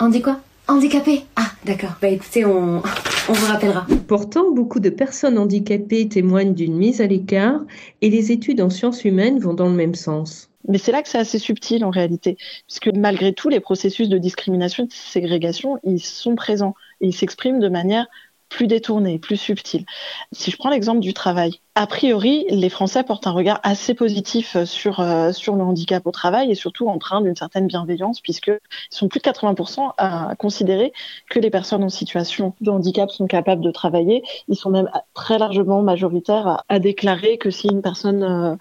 On 0.00 0.08
dit 0.08 0.20
quoi? 0.22 0.38
Handicapé? 0.68 1.24
Ah, 1.36 1.50
d'accord. 1.64 1.92
Bah 2.00 2.08
écoutez, 2.08 2.44
on, 2.44 2.82
on 3.28 3.32
vous 3.32 3.46
rappellera. 3.46 3.86
Pourtant, 4.08 4.50
beaucoup 4.50 4.80
de 4.80 4.90
personnes 4.90 5.38
handicapées 5.38 6.08
témoignent 6.08 6.54
d'une 6.54 6.76
mise 6.76 7.00
à 7.00 7.06
l'écart 7.06 7.60
et 8.00 8.10
les 8.10 8.32
études 8.32 8.60
en 8.60 8.70
sciences 8.70 9.04
humaines 9.04 9.38
vont 9.38 9.54
dans 9.54 9.68
le 9.68 9.74
même 9.74 9.94
sens. 9.94 10.50
Mais 10.68 10.78
c'est 10.78 10.92
là 10.92 11.02
que 11.02 11.08
c'est 11.08 11.18
assez 11.18 11.38
subtil 11.38 11.84
en 11.84 11.90
réalité, 11.90 12.36
puisque 12.66 12.90
malgré 12.96 13.32
tout, 13.32 13.48
les 13.48 13.60
processus 13.60 14.08
de 14.08 14.18
discrimination 14.18 14.84
et 14.84 14.86
de 14.86 14.92
ségrégation, 14.92 15.78
ils 15.82 16.00
sont 16.00 16.36
présents 16.36 16.74
et 17.00 17.08
ils 17.08 17.14
s'expriment 17.14 17.58
de 17.58 17.68
manière 17.68 18.06
plus 18.48 18.66
détournée, 18.66 19.18
plus 19.18 19.38
subtile. 19.38 19.86
Si 20.30 20.50
je 20.50 20.56
prends 20.56 20.70
l'exemple 20.70 21.00
du 21.00 21.14
travail, 21.14 21.60
a 21.74 21.86
priori, 21.86 22.44
les 22.50 22.68
Français 22.68 23.02
portent 23.02 23.26
un 23.26 23.30
regard 23.30 23.58
assez 23.62 23.94
positif 23.94 24.62
sur, 24.64 25.00
euh, 25.00 25.32
sur 25.32 25.56
le 25.56 25.62
handicap 25.62 26.06
au 26.06 26.10
travail 26.10 26.50
et 26.50 26.54
surtout 26.54 26.86
empreint 26.88 27.22
d'une 27.22 27.34
certaine 27.34 27.66
bienveillance, 27.66 28.20
puisqu'ils 28.20 28.60
sont 28.90 29.08
plus 29.08 29.20
de 29.20 29.24
80% 29.24 29.94
à 29.96 30.34
considérer 30.36 30.92
que 31.30 31.38
les 31.38 31.48
personnes 31.48 31.82
en 31.82 31.88
situation 31.88 32.54
de 32.60 32.70
handicap 32.70 33.10
sont 33.10 33.26
capables 33.26 33.62
de 33.62 33.70
travailler. 33.70 34.22
Ils 34.48 34.56
sont 34.56 34.68
même 34.68 34.90
très 35.14 35.38
largement 35.38 35.80
majoritaires 35.80 36.62
à, 36.68 36.78
déclarer 36.78 37.38
que 37.38 37.50
si 37.50 37.68
une 37.68 37.80
personne 37.80 38.22
euh, 38.22 38.54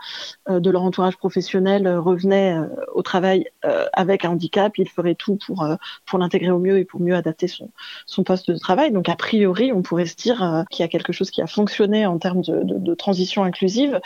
euh, 0.50 0.60
de 0.62 0.70
leur 0.70 0.84
entourage 0.84 1.18
professionnel 1.18 1.88
euh, 1.88 2.00
revenait 2.00 2.56
euh, 2.56 2.68
au 2.94 3.02
travail 3.02 3.46
euh, 3.66 3.88
avec 3.92 4.24
un 4.24 4.30
handicap, 4.32 4.78
ils 4.78 4.88
feraient 4.88 5.16
tout 5.16 5.38
pour, 5.46 5.64
euh, 5.64 5.76
pour 6.06 6.18
l'intégrer 6.18 6.52
au 6.52 6.60
mieux 6.60 6.78
et 6.78 6.86
pour 6.86 7.02
mieux 7.02 7.16
adapter 7.16 7.48
son, 7.50 7.72
son 8.06 8.24
poste 8.24 8.50
de 8.52 8.58
travail. 8.58 8.92
Donc 8.92 9.10
a 9.10 9.18
priori, 9.18 9.74
on 9.74 9.82
pourrait 9.82 10.06
se 10.06 10.16
dire 10.16 10.42
euh, 10.42 10.64
qu'il 10.70 10.84
y 10.84 10.86
a 10.86 10.88
quelque 10.88 11.12
chose 11.12 11.30
qui 11.30 11.42
a 11.42 11.48
fonctionné 11.48 12.06
en 12.06 12.18
termes 12.20 12.42
de, 12.42 12.64
de, 12.64 12.78
de 12.78 12.94
transition 13.02 13.44
inclusive. 13.44 14.00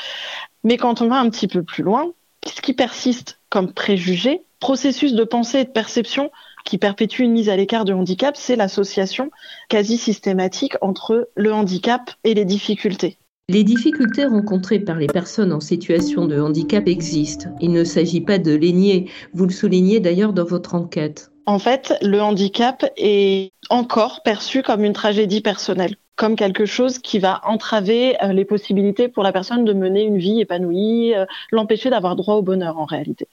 Mais 0.63 0.77
quand 0.77 1.01
on 1.01 1.07
va 1.07 1.19
un 1.19 1.29
petit 1.29 1.47
peu 1.47 1.61
plus 1.63 1.83
loin, 1.83 2.11
ce 2.45 2.61
qui 2.61 2.73
persiste 2.73 3.39
comme 3.49 3.71
préjugé, 3.73 4.41
processus 4.59 5.13
de 5.13 5.23
pensée 5.23 5.59
et 5.59 5.65
de 5.65 5.69
perception 5.69 6.31
qui 6.65 6.77
perpétue 6.79 7.21
une 7.21 7.33
mise 7.33 7.49
à 7.49 7.55
l'écart 7.55 7.85
du 7.85 7.93
handicap, 7.93 8.35
c'est 8.35 8.55
l'association 8.55 9.29
quasi 9.69 9.97
systématique 9.97 10.75
entre 10.81 11.29
le 11.35 11.53
handicap 11.53 12.11
et 12.23 12.33
les 12.33 12.45
difficultés. 12.45 13.17
Les 13.47 13.63
difficultés 13.63 14.25
rencontrées 14.25 14.79
par 14.79 14.97
les 14.97 15.05
personnes 15.05 15.53
en 15.53 15.59
situation 15.59 16.25
de 16.25 16.41
handicap 16.41 16.87
existent. 16.87 17.49
Il 17.61 17.71
ne 17.73 17.83
s'agit 17.83 18.21
pas 18.21 18.39
de 18.39 18.55
les 18.55 18.71
nier. 18.71 19.11
Vous 19.33 19.45
le 19.45 19.51
soulignez 19.51 19.99
d'ailleurs 19.99 20.33
dans 20.33 20.45
votre 20.45 20.73
enquête. 20.73 21.29
En 21.45 21.59
fait, 21.59 21.93
le 22.01 22.19
handicap 22.21 22.83
est 22.97 23.51
encore 23.69 24.23
perçu 24.23 24.63
comme 24.63 24.83
une 24.83 24.93
tragédie 24.93 25.41
personnelle, 25.41 25.95
comme 26.15 26.35
quelque 26.35 26.65
chose 26.65 26.99
qui 26.99 27.19
va 27.19 27.41
entraver 27.45 28.21
euh, 28.23 28.33
les 28.33 28.45
possibilités 28.45 29.07
pour 29.07 29.23
la 29.23 29.31
personne 29.31 29.65
de 29.65 29.73
mener 29.73 30.03
une 30.03 30.17
vie 30.17 30.39
épanouie, 30.39 31.13
euh, 31.13 31.25
l'empêcher 31.51 31.89
d'avoir 31.89 32.15
droit 32.15 32.35
au 32.35 32.41
bonheur 32.41 32.77
en 32.77 32.85
réalité. 32.85 33.27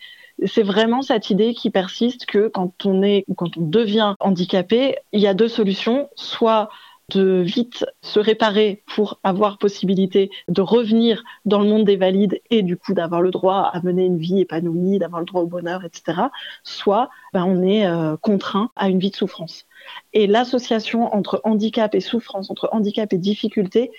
C'est 0.47 0.63
vraiment 0.63 1.03
cette 1.03 1.31
idée 1.31 1.55
qui 1.55 1.71
persiste 1.71 2.27
que 2.27 2.49
quand 2.49 2.87
on 2.87 3.03
est, 3.03 3.25
quand 3.37 3.57
on 3.57 3.63
devient 3.63 4.15
handicapé, 4.19 4.97
il 5.13 5.21
y 5.21 5.27
a 5.27 5.35
deux 5.35 5.49
solutions, 5.49 6.09
soit 6.17 6.71
de 7.11 7.43
vite 7.43 7.85
se 8.01 8.19
réparer 8.19 8.83
pour 8.95 9.21
avoir 9.23 9.59
possibilité 9.59 10.31
de 10.49 10.63
revenir 10.63 11.23
dans 11.45 11.61
le 11.61 11.69
monde 11.69 11.85
des 11.85 11.97
valides 11.97 12.41
et 12.51 12.63
du 12.63 12.77
coup 12.77 12.95
d'avoir 12.95 13.21
le 13.21 13.31
droit 13.31 13.71
à 13.73 13.81
mener 13.83 14.07
une 14.07 14.19
vie 14.19 14.41
épanouie, 14.41 14.99
d'avoir 14.99 15.21
le 15.21 15.27
droit 15.27 15.43
au 15.43 15.47
bonheur, 15.47 15.85
etc. 15.85 16.23
Soit 16.63 17.11
ben, 17.33 17.45
on 17.45 17.63
est 17.63 17.87
euh, 17.87 18.17
contraint 18.17 18.71
à 18.77 18.89
une 18.89 18.99
vie 18.99 19.11
de 19.11 19.17
souffrance. 19.17 19.67
Et 20.13 20.27
l'association 20.27 21.15
entre 21.15 21.41
handicap 21.45 21.95
et 21.95 22.01
souffrance, 22.01 22.51
entre 22.51 22.69
handicap 22.73 23.13
et 23.13 23.19
difficulté, 23.19 23.91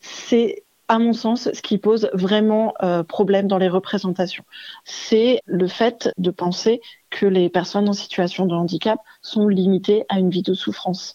c'est 0.00 0.64
à 0.88 0.98
mon 0.98 1.12
sens, 1.14 1.50
ce 1.52 1.62
qui 1.62 1.78
pose 1.78 2.10
vraiment 2.12 2.74
euh, 2.82 3.02
problème 3.02 3.46
dans 3.46 3.56
les 3.56 3.68
représentations, 3.68 4.44
c'est 4.84 5.40
le 5.46 5.66
fait 5.66 6.12
de 6.18 6.30
penser 6.30 6.82
que 7.08 7.24
les 7.24 7.48
personnes 7.48 7.88
en 7.88 7.94
situation 7.94 8.44
de 8.44 8.54
handicap 8.54 8.98
sont 9.22 9.48
limitées 9.48 10.04
à 10.10 10.18
une 10.18 10.28
vie 10.28 10.42
de 10.42 10.52
souffrance 10.52 11.14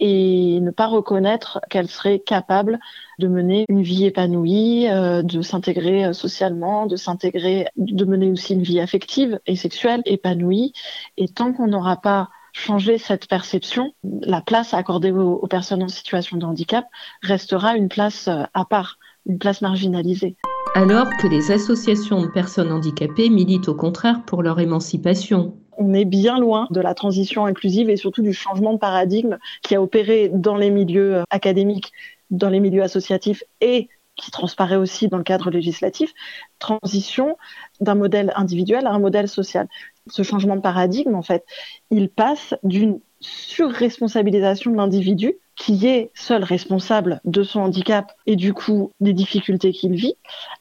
et 0.00 0.58
ne 0.60 0.70
pas 0.70 0.86
reconnaître 0.86 1.60
qu'elles 1.70 1.88
seraient 1.88 2.18
capables 2.18 2.80
de 3.18 3.28
mener 3.28 3.64
une 3.68 3.82
vie 3.82 4.04
épanouie, 4.04 4.88
euh, 4.88 5.22
de 5.22 5.40
s'intégrer 5.40 6.06
euh, 6.06 6.12
socialement, 6.12 6.86
de 6.86 6.96
s'intégrer, 6.96 7.68
de 7.76 8.04
mener 8.04 8.30
aussi 8.30 8.54
une 8.54 8.62
vie 8.62 8.80
affective 8.80 9.38
et 9.46 9.56
sexuelle 9.56 10.02
épanouie. 10.04 10.72
Et 11.16 11.28
tant 11.28 11.52
qu'on 11.52 11.68
n'aura 11.68 12.00
pas 12.00 12.30
changer 12.54 12.98
cette 12.98 13.28
perception, 13.28 13.92
la 14.22 14.40
place 14.40 14.72
accordée 14.72 15.10
aux, 15.10 15.46
personnes 15.48 15.82
en 15.82 15.88
situation 15.88 16.38
de 16.38 16.46
handicap 16.46 16.86
restera 17.22 17.76
une 17.76 17.88
place 17.88 18.28
euh, 18.28 18.44
à 18.54 18.64
part, 18.64 18.98
une 19.26 19.38
place 19.38 19.60
marginalisée. 19.60 20.36
Alors 20.74 21.08
que 21.20 21.26
les 21.26 21.52
associations 21.52 22.22
de 22.22 22.28
personnes 22.28 22.72
handicapées 22.72 23.28
militent 23.28 23.68
au 23.68 23.74
contraire 23.74 24.22
pour 24.24 24.42
leur 24.42 24.58
émancipation. 24.60 25.56
On 25.76 25.92
est 25.92 26.04
bien 26.04 26.38
loin 26.38 26.68
de 26.70 26.80
la 26.80 26.94
transition 26.94 27.44
inclusive 27.44 27.90
et 27.90 27.96
surtout 27.96 28.22
du 28.22 28.32
changement 28.32 28.72
de 28.72 28.78
paradigme 28.78 29.38
qui 29.62 29.74
a 29.74 29.82
opéré 29.82 30.30
dans 30.32 30.56
les 30.56 30.70
milieux 30.70 31.16
euh, 31.16 31.22
académiques, 31.30 31.92
dans 32.30 32.48
les 32.48 32.60
milieux 32.60 32.82
associatifs 32.82 33.42
et 33.60 33.88
qui 34.16 34.30
transparaît 34.30 34.76
aussi 34.76 35.08
dans 35.08 35.18
le 35.18 35.24
cadre 35.24 35.50
législatif, 35.50 36.12
transition 36.60 37.36
d'un 37.80 37.96
modèle 37.96 38.32
individuel 38.36 38.86
à 38.86 38.92
un 38.92 39.00
modèle 39.00 39.28
social 39.28 39.66
ce 40.10 40.22
changement 40.22 40.56
de 40.56 40.60
paradigme, 40.60 41.14
en 41.14 41.22
fait, 41.22 41.44
il 41.90 42.08
passe 42.08 42.54
d'une 42.62 43.00
surresponsabilisation 43.20 44.70
de 44.70 44.76
l'individu, 44.76 45.34
qui 45.56 45.86
est 45.86 46.10
seul 46.14 46.42
responsable 46.42 47.20
de 47.24 47.42
son 47.42 47.60
handicap 47.60 48.12
et 48.26 48.36
du 48.36 48.52
coup 48.52 48.90
des 49.00 49.12
difficultés 49.12 49.72
qu'il 49.72 49.94
vit, 49.94 50.14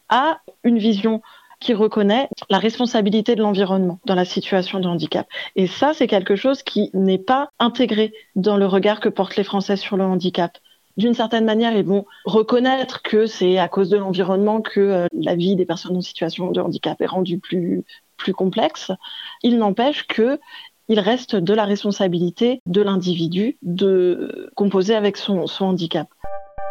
à 0.09 0.39
une 0.63 0.77
vision 0.77 1.21
qui 1.59 1.73
reconnaît 1.73 2.27
la 2.50 2.59
responsabilité 2.59 3.35
de 3.35 3.41
l'environnement 3.41 4.00
dans 4.05 4.15
la 4.15 4.25
situation 4.25 4.79
de 4.79 4.88
handicap. 4.88 5.27
Et 5.55 5.65
ça, 5.65 5.93
c'est 5.93 6.07
quelque 6.07 6.35
chose 6.35 6.62
qui 6.62 6.89
n'est 6.93 7.17
pas 7.17 7.50
intégré 7.57 8.13
dans 8.35 8.57
le 8.57 8.65
regard 8.65 9.00
que 9.00 9.09
portent 9.09 9.38
les 9.38 9.45
Français 9.45 9.77
sur 9.77 9.97
le 9.97 10.03
handicap 10.03 10.57
d'une 10.97 11.13
certaine 11.13 11.45
manière, 11.45 11.75
ils 11.75 11.85
vont 11.85 12.05
reconnaître 12.25 13.01
que 13.01 13.25
c'est 13.25 13.57
à 13.57 13.67
cause 13.67 13.89
de 13.89 13.97
l'environnement 13.97 14.62
que 14.62 14.79
euh, 14.79 15.07
la 15.13 15.35
vie 15.35 15.55
des 15.55 15.65
personnes 15.65 15.97
en 15.97 16.01
situation 16.01 16.51
de 16.51 16.62
handicap 16.62 17.01
est 17.01 17.07
rendue 17.07 17.39
plus, 17.39 17.83
plus 18.17 18.34
complexe. 18.34 18.91
Il 19.41 19.58
n'empêche 19.58 20.08
que 20.08 20.39
il 20.89 21.00
reste 21.00 21.36
de 21.36 21.53
la 21.53 21.65
responsabilité 21.65 22.62
de 22.65 22.82
l'individu 22.82 23.58
de 23.62 24.50
composer 24.55 24.96
avec 24.96 25.17
son, 25.17 25.48
son 25.48 25.65
handicap. 25.65 26.08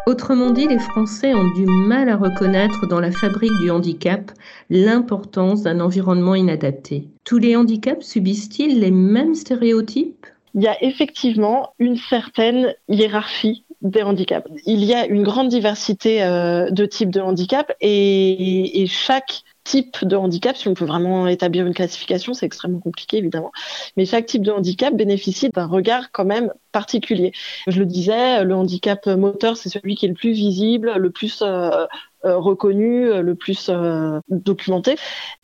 Autrement 0.05 0.51
dit, 0.51 0.67
les 0.67 0.79
Français 0.79 1.33
ont 1.33 1.49
du 1.55 1.65
mal 1.65 2.09
à 2.09 2.17
reconnaître 2.17 2.87
dans 2.87 2.99
la 2.99 3.11
fabrique 3.11 3.57
du 3.61 3.71
handicap 3.71 4.31
l'importance 4.69 5.63
d'un 5.63 5.79
environnement 5.79 6.35
inadapté. 6.35 7.07
Tous 7.23 7.37
les 7.37 7.55
handicaps 7.55 8.05
subissent-ils 8.05 8.81
les 8.81 8.91
mêmes 8.91 9.33
stéréotypes? 9.33 10.25
Il 10.55 10.61
y 10.61 10.67
a 10.67 10.83
effectivement 10.83 11.73
une 11.79 11.95
certaine 11.95 12.75
hiérarchie 12.89 13.63
des 13.81 14.03
handicaps. 14.03 14.49
Il 14.65 14.83
y 14.83 14.93
a 14.93 15.05
une 15.05 15.23
grande 15.23 15.47
diversité 15.47 16.21
euh, 16.23 16.69
de 16.69 16.85
types 16.85 17.09
de 17.09 17.21
handicap 17.21 17.71
et, 17.79 18.81
et 18.81 18.87
chaque 18.87 19.43
type 19.63 20.03
de 20.03 20.15
handicap, 20.15 20.55
si 20.57 20.67
on 20.67 20.73
peut 20.73 20.85
vraiment 20.85 21.27
établir 21.27 21.65
une 21.65 21.73
classification, 21.73 22.33
c'est 22.33 22.45
extrêmement 22.45 22.79
compliqué 22.79 23.17
évidemment, 23.17 23.51
mais 23.97 24.05
chaque 24.05 24.25
type 24.25 24.43
de 24.43 24.51
handicap 24.51 24.93
bénéficie 24.93 25.49
d'un 25.49 25.67
regard 25.67 26.11
quand 26.11 26.25
même 26.25 26.51
particulier. 26.71 27.31
Je 27.67 27.79
le 27.79 27.85
disais, 27.85 28.43
le 28.43 28.55
handicap 28.55 29.05
moteur, 29.07 29.57
c'est 29.57 29.69
celui 29.69 29.95
qui 29.95 30.05
est 30.05 30.09
le 30.09 30.15
plus 30.15 30.31
visible, 30.31 30.93
le 30.97 31.09
plus 31.11 31.41
euh, 31.41 31.85
euh, 32.25 32.37
reconnu, 32.37 33.21
le 33.21 33.35
plus 33.35 33.69
euh, 33.69 34.19
documenté. 34.29 34.95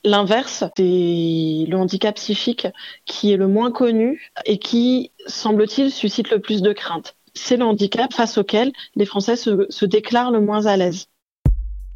L'inverse, 0.03 0.63
c'est 0.75 0.83
le 0.83 1.75
handicap 1.75 2.15
psychique 2.15 2.67
qui 3.05 3.31
est 3.31 3.37
le 3.37 3.47
moins 3.47 3.71
connu 3.71 4.31
et 4.45 4.57
qui, 4.57 5.11
semble-t-il, 5.27 5.91
suscite 5.91 6.29
le 6.29 6.39
plus 6.39 6.61
de 6.61 6.73
crainte. 6.73 7.15
C'est 7.35 7.57
le 7.57 7.65
handicap 7.65 8.13
face 8.13 8.37
auquel 8.37 8.71
les 8.95 9.05
Français 9.05 9.35
se 9.35 9.85
déclarent 9.85 10.31
le 10.31 10.41
moins 10.41 10.65
à 10.65 10.75
l'aise. 10.77 11.07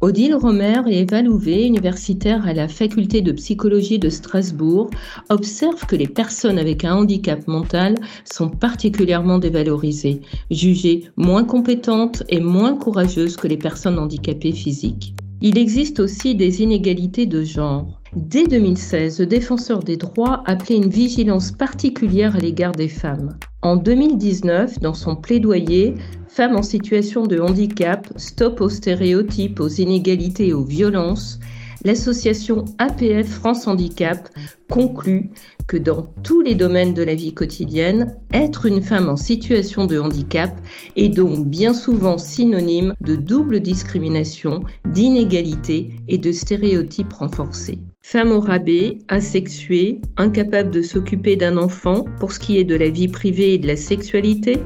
Odile 0.04 0.34
Romer 0.34 0.82
et 0.86 1.00
Eva 1.00 1.22
Louvet, 1.22 1.66
universitaires 1.66 2.46
à 2.46 2.52
la 2.52 2.68
faculté 2.68 3.22
de 3.22 3.32
psychologie 3.32 3.98
de 3.98 4.10
Strasbourg, 4.10 4.90
observent 5.30 5.86
que 5.86 5.96
les 5.96 6.06
personnes 6.06 6.58
avec 6.58 6.84
un 6.84 6.96
handicap 6.96 7.48
mental 7.48 7.94
sont 8.30 8.50
particulièrement 8.50 9.38
dévalorisées, 9.38 10.20
jugées 10.50 11.04
moins 11.16 11.44
compétentes 11.44 12.22
et 12.28 12.40
moins 12.40 12.76
courageuses 12.76 13.38
que 13.38 13.48
les 13.48 13.56
personnes 13.56 13.98
handicapées 13.98 14.52
physiques. 14.52 15.14
Il 15.40 15.56
existe 15.56 16.00
aussi 16.00 16.34
des 16.34 16.60
inégalités 16.60 17.24
de 17.24 17.42
genre. 17.42 18.02
Dès 18.14 18.44
2016, 18.44 19.20
le 19.20 19.26
défenseur 19.26 19.82
des 19.82 19.96
droits 19.96 20.42
appelait 20.44 20.76
une 20.76 20.90
vigilance 20.90 21.50
particulière 21.50 22.36
à 22.36 22.40
l'égard 22.40 22.72
des 22.72 22.88
femmes. 22.88 23.38
En 23.62 23.76
2019, 23.76 24.80
dans 24.80 24.92
son 24.92 25.16
plaidoyer, 25.16 25.94
Femmes 26.34 26.56
en 26.56 26.62
situation 26.64 27.28
de 27.28 27.38
handicap, 27.38 28.08
Stop 28.16 28.60
aux 28.60 28.68
stéréotypes, 28.68 29.60
aux 29.60 29.68
inégalités 29.68 30.48
et 30.48 30.52
aux 30.52 30.64
violences, 30.64 31.38
l'association 31.84 32.64
APF 32.78 33.28
France 33.28 33.68
Handicap 33.68 34.28
conclut 34.68 35.30
que 35.68 35.76
dans 35.76 36.02
tous 36.24 36.40
les 36.40 36.56
domaines 36.56 36.92
de 36.92 37.04
la 37.04 37.14
vie 37.14 37.34
quotidienne, 37.34 38.16
être 38.32 38.66
une 38.66 38.82
femme 38.82 39.08
en 39.08 39.16
situation 39.16 39.86
de 39.86 39.96
handicap 40.00 40.50
est 40.96 41.08
donc 41.08 41.46
bien 41.46 41.72
souvent 41.72 42.18
synonyme 42.18 42.94
de 43.00 43.14
double 43.14 43.60
discrimination, 43.60 44.64
d'inégalité 44.92 45.92
et 46.08 46.18
de 46.18 46.32
stéréotypes 46.32 47.12
renforcés. 47.12 47.78
Femme 48.02 48.32
au 48.32 48.40
rabais, 48.40 48.98
asexuée, 49.06 50.00
incapable 50.16 50.72
de 50.72 50.82
s'occuper 50.82 51.36
d'un 51.36 51.58
enfant 51.58 52.04
pour 52.18 52.32
ce 52.32 52.40
qui 52.40 52.58
est 52.58 52.64
de 52.64 52.74
la 52.74 52.90
vie 52.90 53.08
privée 53.08 53.54
et 53.54 53.58
de 53.58 53.68
la 53.68 53.76
sexualité, 53.76 54.58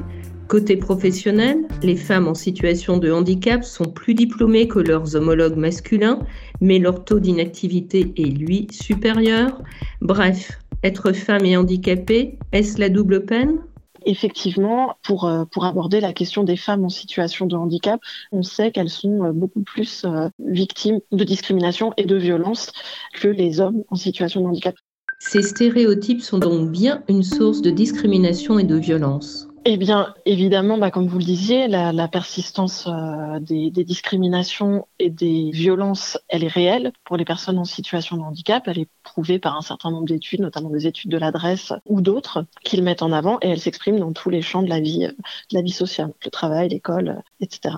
Côté 0.49 0.77
professionnel, 0.77 1.67
les 1.83 1.95
femmes 1.95 2.27
en 2.27 2.33
situation 2.33 2.97
de 2.97 3.11
handicap 3.11 3.63
sont 3.63 3.85
plus 3.85 4.15
diplômées 4.15 4.67
que 4.67 4.79
leurs 4.79 5.15
homologues 5.15 5.57
masculins, 5.57 6.17
mais 6.59 6.79
leur 6.79 7.05
taux 7.05 7.19
d'inactivité 7.19 8.11
est 8.17 8.35
lui 8.35 8.65
supérieur. 8.71 9.61
Bref, 10.01 10.59
être 10.83 11.11
femme 11.11 11.45
et 11.45 11.55
handicapée, 11.55 12.39
est-ce 12.51 12.79
la 12.79 12.89
double 12.89 13.27
peine? 13.27 13.59
Effectivement, 14.07 14.95
pour, 15.03 15.25
euh, 15.25 15.45
pour 15.45 15.65
aborder 15.65 15.99
la 15.99 16.13
question 16.13 16.43
des 16.43 16.57
femmes 16.57 16.83
en 16.83 16.89
situation 16.89 17.45
de 17.45 17.55
handicap, 17.55 18.01
on 18.31 18.41
sait 18.41 18.71
qu'elles 18.71 18.89
sont 18.89 19.25
euh, 19.25 19.31
beaucoup 19.31 19.61
plus 19.61 20.03
euh, 20.05 20.29
victimes 20.39 20.99
de 21.11 21.23
discrimination 21.25 21.93
et 21.95 22.05
de 22.05 22.15
violence 22.15 22.71
que 23.13 23.27
les 23.27 23.59
hommes 23.59 23.83
en 23.89 23.95
situation 23.95 24.41
de 24.41 24.47
handicap. 24.47 24.73
Ces 25.19 25.43
stéréotypes 25.43 26.21
sont 26.21 26.39
donc 26.39 26.71
bien 26.71 27.03
une 27.07 27.23
source 27.23 27.61
de 27.61 27.69
discrimination 27.69 28.57
et 28.57 28.63
de 28.63 28.77
violence. 28.77 29.48
Eh 29.65 29.77
bien, 29.77 30.13
évidemment, 30.25 30.77
bah, 30.77 30.89
comme 30.89 31.07
vous 31.07 31.19
le 31.19 31.25
disiez, 31.25 31.67
la, 31.67 32.07
persistance 32.07 32.87
euh, 32.87 33.39
des, 33.39 33.69
discriminations 33.71 34.87
et 34.99 35.09
des 35.09 35.51
violences, 35.51 36.17
elle 36.29 36.43
est 36.45 36.47
réelle 36.47 36.93
pour 37.03 37.17
les 37.17 37.25
personnes 37.25 37.57
en 37.59 37.65
situation 37.65 38.15
de 38.15 38.21
handicap. 38.21 38.67
Elle 38.67 38.79
est 38.79 38.89
prouvée 39.03 39.37
par 39.37 39.57
un 39.57 39.61
certain 39.61 39.91
nombre 39.91 40.07
d'études, 40.07 40.39
notamment 40.39 40.69
des 40.69 40.87
études 40.87 41.11
de 41.11 41.17
l'adresse 41.17 41.73
ou 41.85 42.01
d'autres, 42.01 42.45
qui 42.63 42.77
le 42.77 42.83
mettent 42.83 43.01
en 43.01 43.11
avant 43.11 43.37
et 43.41 43.49
elle 43.49 43.59
s'exprime 43.59 43.99
dans 43.99 44.13
tous 44.13 44.29
les 44.29 44.41
champs 44.41 44.63
de 44.63 44.69
la 44.69 44.79
vie, 44.79 44.99
de 45.07 45.55
la 45.55 45.61
vie 45.61 45.71
sociale, 45.71 46.13
le 46.23 46.31
travail, 46.31 46.69
l'école, 46.69 47.21
etc. 47.41 47.75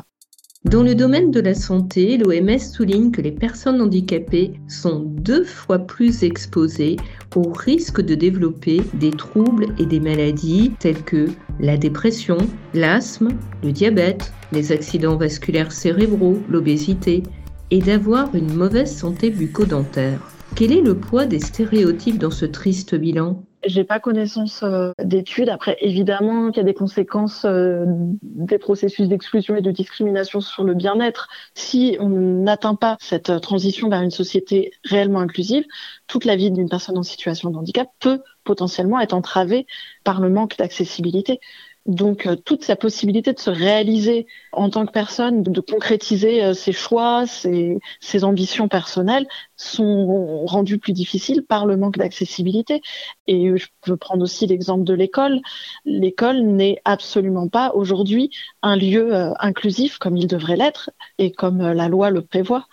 Dans 0.70 0.84
le 0.84 0.94
domaine 0.94 1.32
de 1.32 1.40
la 1.40 1.56
santé, 1.56 2.20
l'OMS 2.20 2.60
souligne 2.60 3.10
que 3.10 3.22
les 3.22 3.32
personnes 3.32 3.82
handicapées 3.82 4.54
sont 4.68 5.00
deux 5.00 5.44
fois 5.44 5.80
plus 5.80 6.22
exposées 6.22 6.98
au 7.36 7.52
risque 7.52 8.00
de 8.00 8.14
développer 8.14 8.84
des 8.94 9.10
troubles 9.10 9.74
et 9.80 9.88
des 9.88 10.00
maladies 10.00 10.74
telles 10.78 11.02
que 11.04 11.30
la 11.60 11.78
dépression, 11.78 12.38
l'asthme, 12.76 13.30
le 13.64 13.72
diabète, 13.72 14.32
les 14.52 14.72
accidents 14.72 15.18
vasculaires 15.18 15.72
cérébraux, 15.72 16.38
l'obésité 16.48 17.24
et 17.72 17.80
d'avoir 17.80 18.36
une 18.36 18.54
mauvaise 18.54 18.96
santé 18.96 19.32
bucco-dentaire. 19.32 20.22
Quel 20.56 20.74
est 20.74 20.82
le 20.82 20.96
poids 20.96 21.26
des 21.26 21.40
stéréotypes 21.40 22.20
dans 22.20 22.30
ce 22.30 22.46
triste 22.46 22.94
bilan? 22.94 23.44
J'ai 23.66 23.84
pas 23.84 24.00
connaissance 24.00 24.64
euh, 24.64 24.92
d'études. 25.04 25.50
Après, 25.50 25.78
évidemment 25.82 26.52
qu'il 26.52 26.58
y 26.58 26.62
a 26.62 26.66
des 26.66 26.74
conséquences 26.74 27.46
euh, 27.46 27.86
des 28.22 28.58
processus 28.58 29.08
d'exclusion 29.08 29.56
et 29.56 29.62
de 29.62 29.72
discrimination 29.72 30.42
sur 30.42 30.64
le 30.64 30.74
bien-être. 30.74 31.28
Si 31.54 31.98
on 32.00 32.10
n'atteint 32.10 32.76
pas 32.76 32.98
cette 33.00 33.30
euh, 33.30 33.40
transition 33.40 33.90
vers 33.90 34.02
une 34.02 34.12
société 34.12 34.72
réellement 34.84 35.20
inclusive, 35.20 35.66
toute 36.08 36.26
la 36.26 36.36
vie 36.36 36.52
d'une 36.52 36.70
personne 36.70 36.98
en 36.98 37.04
situation 37.04 37.50
de 37.50 37.58
handicap 37.58 37.90
peut 38.00 38.22
potentiellement 38.44 39.00
être 39.00 39.14
entravée 39.14 39.68
par 40.04 40.22
le 40.22 40.30
manque 40.30 40.58
d'accessibilité. 40.58 41.40
Donc 41.88 42.28
euh, 42.28 42.36
toute 42.36 42.64
sa 42.64 42.76
possibilité 42.76 43.34
de 43.34 43.40
se 43.40 43.50
réaliser 43.50 44.28
en 44.52 44.70
tant 44.70 44.86
que 44.86 44.92
personne, 44.92 45.42
de, 45.42 45.62
concrétiser 45.62 46.44
euh, 46.44 46.54
ses 46.54 46.74
choix, 46.74 47.26
ses, 47.26 47.80
ambitions 48.24 48.68
personnelles 48.68 49.28
sont 49.56 50.46
rendues 50.46 50.78
plus 50.78 50.94
difficiles 50.94 51.44
par 51.44 51.66
le 51.66 51.78
manque 51.78 51.98
d'accessibilité. 51.98 52.82
Et 53.26 53.58
je 53.58 53.68
peux 53.82 53.98
prendre 53.98 54.22
aussi 54.22 54.46
l'exemple 54.46 54.84
de 54.84 54.94
l'école. 54.94 55.42
L'école 55.84 56.44
n'est 56.44 56.80
absolument 56.86 57.48
pas 57.48 57.72
aujourd'hui 57.74 58.30
un 58.62 58.76
lieu 58.76 59.16
euh, 59.16 59.34
inclusif 59.40 59.98
comme 59.98 60.18
il 60.18 60.28
devrait 60.28 60.58
l'être 60.58 60.92
et 61.18 61.32
comme 61.32 61.72
la 61.72 61.88
loi 61.88 62.12
le 62.12 62.22
prévoit. 62.22 62.68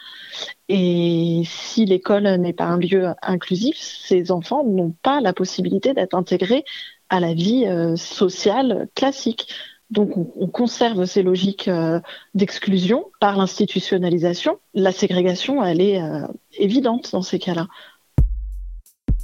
Et 0.69 1.45
si 1.47 1.87
l'école 1.87 2.25
n'est 2.25 2.53
pas 2.53 2.67
un 2.67 2.79
lieu 2.79 3.15
inclusif, 3.23 3.77
ces 3.79 4.31
enfants 4.31 4.65
n'ont 4.65 4.95
pas 5.03 5.23
la 5.23 5.33
possibilité 5.33 5.95
d'être 5.95 6.15
intégrés 6.15 6.65
à 7.11 7.21
la 7.21 7.35
vie 7.35 7.67
euh, 7.67 7.97
sociale 7.97 8.89
classique. 8.95 9.49
Donc 9.91 10.17
on, 10.17 10.47
conserve 10.49 11.07
ces 11.07 11.23
logiques 11.23 11.69
euh, 11.69 12.01
d'exclusion 12.35 13.07
par 13.21 13.39
l'institutionnalisation. 13.39 14.59
La 14.75 14.93
ségrégation, 14.93 15.65
elle 15.65 15.81
est 15.81 16.03
euh, 16.03 16.27
évidente 16.59 17.11
dans 17.13 17.23
ces 17.23 17.39
cas-là. 17.39 17.69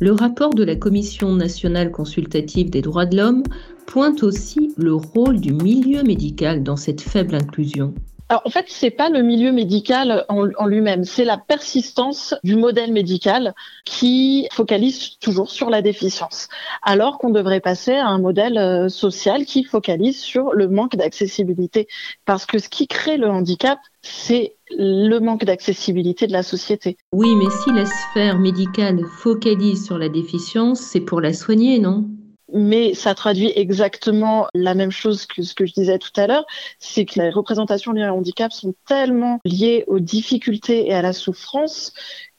Le 0.00 0.12
rapport 0.12 0.54
de 0.54 0.64
la 0.64 0.74
Commission 0.74 1.34
nationale 1.34 1.90
consultative 1.90 2.70
des 2.70 2.80
droits 2.80 3.06
de 3.06 3.16
l'homme 3.16 3.42
pointe 3.86 4.22
aussi 4.22 4.72
le 4.76 4.94
rôle 4.94 5.38
du 5.38 5.52
milieu 5.52 6.02
médical 6.02 6.62
dans 6.62 6.76
cette 6.76 7.02
faible 7.02 7.34
inclusion. 7.34 7.94
En 8.30 8.48
fait, 8.48 8.64
c'est 8.68 8.90
pas 8.90 9.10
le 9.10 9.22
milieu 9.22 9.52
médical 9.52 10.24
en, 10.30 10.66
lui-même, 10.66 11.04
c'est 11.04 11.26
la 11.26 11.36
persistance 11.36 12.34
du 12.42 12.56
modèle 12.56 12.90
médical 12.90 13.54
qui 13.84 14.48
focalise 14.50 15.18
toujours 15.18 15.50
sur 15.50 15.68
la 15.68 15.82
déficience, 15.82 16.48
alors 16.82 17.18
qu'on 17.18 17.28
devrait 17.28 17.60
passer 17.60 17.92
à 17.92 18.06
un 18.06 18.18
modèle 18.18 18.56
euh, 18.56 18.88
social 18.88 19.44
qui 19.44 19.62
focalise 19.62 20.18
sur 20.18 20.54
le 20.54 20.68
manque 20.68 20.96
d'accessibilité. 20.96 21.86
Parce 22.24 22.46
que 22.46 22.58
ce 22.58 22.70
qui 22.70 22.88
crée 22.88 23.18
le 23.18 23.28
handicap, 23.28 23.78
c'est 24.00 24.56
le 24.70 25.18
manque 25.18 25.44
d'accessibilité 25.44 26.26
de 26.26 26.32
la 26.32 26.42
société. 26.42 26.96
Oui, 27.12 27.34
mais 27.36 27.50
si 27.62 27.72
la 27.72 27.84
sphère 27.84 28.38
médicale 28.38 29.04
focalise 29.18 29.84
sur 29.84 29.98
la 29.98 30.08
déficience, 30.08 30.80
c'est 30.80 31.00
pour 31.00 31.20
la 31.20 31.34
soigner, 31.34 31.78
non? 31.78 32.08
Mais 32.52 32.94
ça 32.94 33.14
traduit 33.14 33.52
exactement 33.56 34.46
la 34.54 34.74
même 34.74 34.90
chose 34.90 35.26
que 35.26 35.42
ce 35.42 35.54
que 35.54 35.66
je 35.66 35.72
disais 35.72 35.98
tout 35.98 36.12
à 36.16 36.26
l'heure, 36.26 36.46
c'est 36.78 37.04
que 37.04 37.20
les 37.20 37.30
représentations 37.30 37.92
liées 37.92 38.08
au 38.08 38.14
handicap 38.14 38.52
sont 38.52 38.74
tellement 38.86 39.40
liées 39.44 39.84
aux 39.86 40.00
difficultés 40.00 40.88
et 40.88 40.94
à 40.94 41.02
la 41.02 41.12
souffrance 41.12 41.92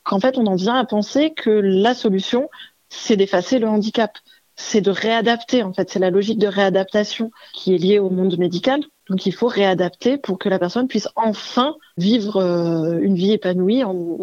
qu'en 0.03 0.19
fait 0.19 0.37
on 0.37 0.45
en 0.45 0.55
vient 0.55 0.75
à 0.75 0.85
penser 0.85 1.33
que 1.33 1.49
la 1.49 1.93
solution, 1.93 2.49
c'est 2.89 3.17
d'effacer 3.17 3.59
le 3.59 3.67
handicap 3.67 4.17
c'est 4.55 4.81
de 4.81 4.91
réadapter 4.91 5.63
en 5.63 5.73
fait, 5.73 5.89
c'est 5.89 5.99
la 5.99 6.09
logique 6.09 6.39
de 6.39 6.47
réadaptation 6.47 7.31
qui 7.53 7.75
est 7.75 7.77
liée 7.77 7.99
au 7.99 8.09
monde 8.09 8.37
médical. 8.37 8.81
Donc 9.09 9.25
il 9.25 9.33
faut 9.33 9.47
réadapter 9.47 10.17
pour 10.17 10.39
que 10.39 10.49
la 10.49 10.57
personne 10.57 10.87
puisse 10.87 11.07
enfin 11.15 11.75
vivre 11.97 12.37
euh, 12.37 12.99
une 13.01 13.15
vie 13.15 13.31
épanouie 13.31 13.83
en, 13.83 14.17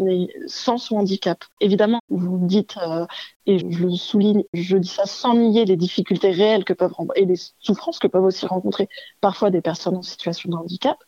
sans 0.47 0.77
son 0.77 0.97
handicap. 0.97 1.45
Évidemment, 1.61 2.01
vous 2.11 2.39
dites, 2.47 2.77
euh, 2.83 3.07
et 3.47 3.59
je 3.59 3.79
le 3.79 3.95
souligne, 3.95 4.43
je 4.53 4.77
dis 4.77 4.89
ça 4.89 5.07
sans 5.07 5.35
nier 5.35 5.65
les 5.65 5.77
difficultés 5.77 6.33
réelles 6.33 6.65
que 6.65 6.73
peuvent 6.73 6.95
et 7.15 7.25
les 7.25 7.37
souffrances 7.61 7.99
que 7.99 8.09
peuvent 8.09 8.25
aussi 8.25 8.47
rencontrer 8.47 8.89
parfois 9.21 9.51
des 9.51 9.61
personnes 9.61 9.97
en 9.97 10.03
situation 10.03 10.51
de 10.51 10.57
handicap, 10.57 10.99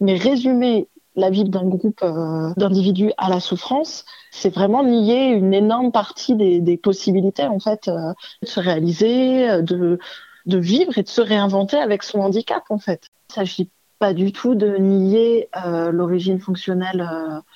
mais 0.00 0.14
résumer 0.16 0.88
la 1.16 1.30
vie 1.30 1.44
d'un 1.44 1.64
groupe 1.64 2.02
euh, 2.02 2.52
d'individus 2.56 3.12
à 3.18 3.30
la 3.30 3.40
souffrance, 3.40 4.04
c'est 4.32 4.52
vraiment 4.52 4.82
nier 4.84 5.26
une 5.28 5.54
énorme 5.54 5.92
partie 5.92 6.34
des, 6.34 6.60
des 6.60 6.76
possibilités 6.76 7.46
en 7.46 7.60
fait 7.60 7.88
euh, 7.88 8.12
de 8.42 8.46
se 8.48 8.60
réaliser, 8.60 9.62
de, 9.62 9.98
de 10.46 10.58
vivre 10.58 10.96
et 10.98 11.02
de 11.02 11.08
se 11.08 11.20
réinventer 11.20 11.76
avec 11.76 12.02
son 12.02 12.20
handicap 12.20 12.64
en 12.68 12.78
fait. 12.78 13.10
Il 13.30 13.34
s'agit 13.34 13.70
pas 13.98 14.12
du 14.12 14.32
tout 14.32 14.54
de 14.54 14.76
nier 14.76 15.48
l'origine 15.92 16.40
fonctionnelle 16.40 17.08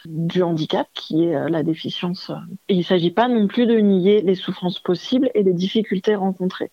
du 0.07 0.43
handicap 0.43 0.89
qui 0.95 1.25
est 1.25 1.51
la 1.51 1.63
déficience. 1.63 2.31
Il 2.69 2.85
s'agit 2.85 3.11
pas 3.11 3.29
non 3.29 3.49
plus 3.49 3.67
de 3.67 3.77
nier 3.77 4.23
les 4.23 4.35
souffrances 4.35 4.79
possibles 4.79 5.31
et 5.35 5.43
les 5.43 5.53
difficultés 5.53 6.15
rencontrées. 6.15 6.71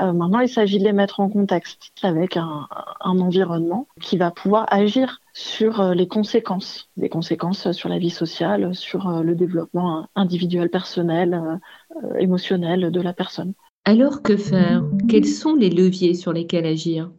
Euh, 0.00 0.12
maintenant, 0.12 0.40
il 0.40 0.48
s'agit 0.48 0.78
de 0.78 0.84
les 0.84 0.92
mettre 0.92 1.20
en 1.20 1.30
contexte 1.30 1.90
avec 2.02 2.36
un, 2.36 2.68
environnement 3.00 3.88
qui 4.00 4.18
va 4.18 4.30
pouvoir 4.30 4.66
agir 4.70 5.20
sur 5.32 5.80
euh, 5.80 5.94
les 5.94 6.06
conséquences, 6.06 6.90
des 6.96 7.08
conséquences 7.08 7.72
sur 7.72 7.88
la 7.88 7.98
vie 7.98 8.10
sociale, 8.10 8.74
sur 8.74 9.08
euh, 9.08 9.22
le 9.22 9.34
développement 9.34 10.06
individuel, 10.14 10.68
personnel, 10.70 11.60
émotionnel 12.18 12.90
de 12.90 13.00
la 13.00 13.14
personne. 13.14 13.54
Alors 13.84 14.22
que 14.22 14.36
faire? 14.36 14.84
Quels 15.08 15.26
sont 15.26 15.54
les 15.54 15.70
leviers 15.70 16.14
sur 16.14 16.32
lesquels 16.32 16.66
agir? 16.66 17.10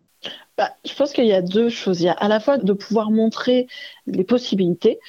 Bah, 0.57 0.71
Je 0.85 0.93
pense 0.93 1.13
qu'il 1.13 1.25
y 1.25 1.33
a 1.33 1.41
deux 1.41 1.69
choses. 1.69 2.01
Il 2.01 2.05
y 2.05 2.09
a 2.09 2.13
à 2.13 2.27
la 2.27 2.39
fois 2.39 2.57
de 2.57 2.73
pouvoir 2.73 3.11
montrer 3.11 3.67
les 4.05 4.23
possibilités, 4.23 4.99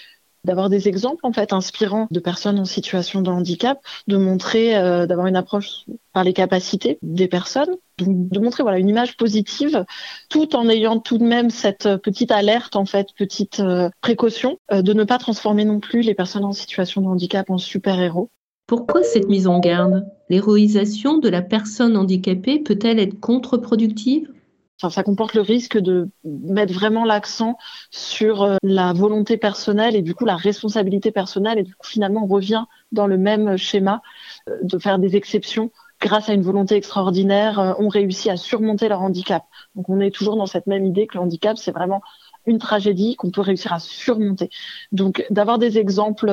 d'avoir 0.45 0.69
des 0.69 0.89
exemples 0.89 1.27
en 1.27 1.33
fait 1.33 1.53
inspirants 1.53 2.07
de 2.11 2.21
personnes 2.21 2.59
en 2.59 2.65
situation 2.65 3.21
de 3.23 3.31
handicap, 3.31 3.81
de 4.07 4.17
montrer, 4.17 4.77
euh, 4.77 5.07
d'avoir 5.07 5.27
une 5.27 5.37
approche 5.37 5.85
par 6.13 6.25
les 6.25 6.33
capacités 6.33 6.99
des 7.03 7.29
personnes, 7.29 7.77
de, 7.99 8.39
montrer 8.39 8.63
voilà 8.63 8.79
une 8.79 8.89
image 8.89 9.17
positive, 9.17 9.85
tout 10.29 10.55
en 10.57 10.69
ayant 10.69 11.01
tout 11.01 11.19
de 11.19 11.25
même 11.25 11.51
cette 11.51 11.97
petite 11.97 12.31
alerte 12.31 12.77
en 12.77 12.85
fait, 12.85 13.09
petite 13.17 13.61
euh, 13.61 13.91
précaution 14.01 14.59
euh, 14.73 14.83
de 14.83 14.93
ne 14.93 15.05
pas 15.05 15.19
transformer 15.19 15.65
non 15.65 15.81
plus 15.81 16.01
les 16.01 16.15
personnes 16.15 16.45
en 16.45 16.53
situation 16.53 17.03
de 17.03 17.07
handicap 17.09 17.51
en 17.51 17.59
super 17.59 18.01
héros. 18.01 18.31
Pourquoi 18.67 19.03
cette 19.03 19.29
mise 19.29 19.47
en 19.47 19.61
garde? 19.61 20.07
L'héroïsation 20.29 21.19
de 21.19 21.29
la 21.29 21.43
personne 21.43 21.97
handicapée 21.97 22.59
peut-elle 22.59 22.99
être 22.99 23.19
contre-productive? 23.19 24.29
Ça 24.79 25.03
comporte 25.03 25.35
le 25.35 25.41
risque 25.41 25.77
de 25.77 26.09
mettre 26.25 26.73
vraiment 26.73 27.05
l'accent 27.05 27.59
sur 27.91 28.43
euh, 28.43 28.57
la 28.63 28.93
volonté 28.93 29.37
personnelle 29.37 29.97
et 29.97 30.03
du 30.03 30.15
coup 30.15 30.25
la 30.25 30.37
responsabilité 30.37 31.11
personnelle 31.11 31.59
et 31.59 31.65
du 31.65 31.75
coup 31.75 31.87
finalement 31.87 32.25
on 32.25 32.27
revient 32.27 32.65
dans 32.93 33.07
le 33.07 33.19
même 33.19 33.57
schéma 33.57 34.03
euh, 34.49 34.57
de 34.63 34.79
faire 34.79 34.99
des 34.99 35.17
exceptions 35.17 35.73
grâce 36.01 36.29
à 36.29 36.33
une 36.33 36.43
volonté 36.43 36.77
extraordinaire, 36.77 37.59
euh, 37.59 37.75
ont 37.79 37.89
réussi 37.89 38.31
à 38.31 38.37
surmonter 38.37 38.89
leur 38.89 39.03
handicap. 39.03 39.45
Donc 39.75 39.89
on 39.89 39.99
est 39.99 40.15
toujours 40.15 40.37
dans 40.37 40.47
cette 40.47 40.69
même 40.69 40.87
idée 40.87 41.09
que 41.09 41.19
le 41.19 41.25
handicap 41.25 41.59
c'est 41.59 41.73
vraiment 41.73 42.01
une 42.47 42.59
tragédie 42.59 43.17
qu'on 43.17 43.33
peut 43.33 43.41
réussir 43.41 43.73
à 43.73 43.81
surmonter. 43.81 44.49
Donc 44.93 45.27
d'avoir 45.31 45.59
des 45.59 45.79
exemples 45.79 46.31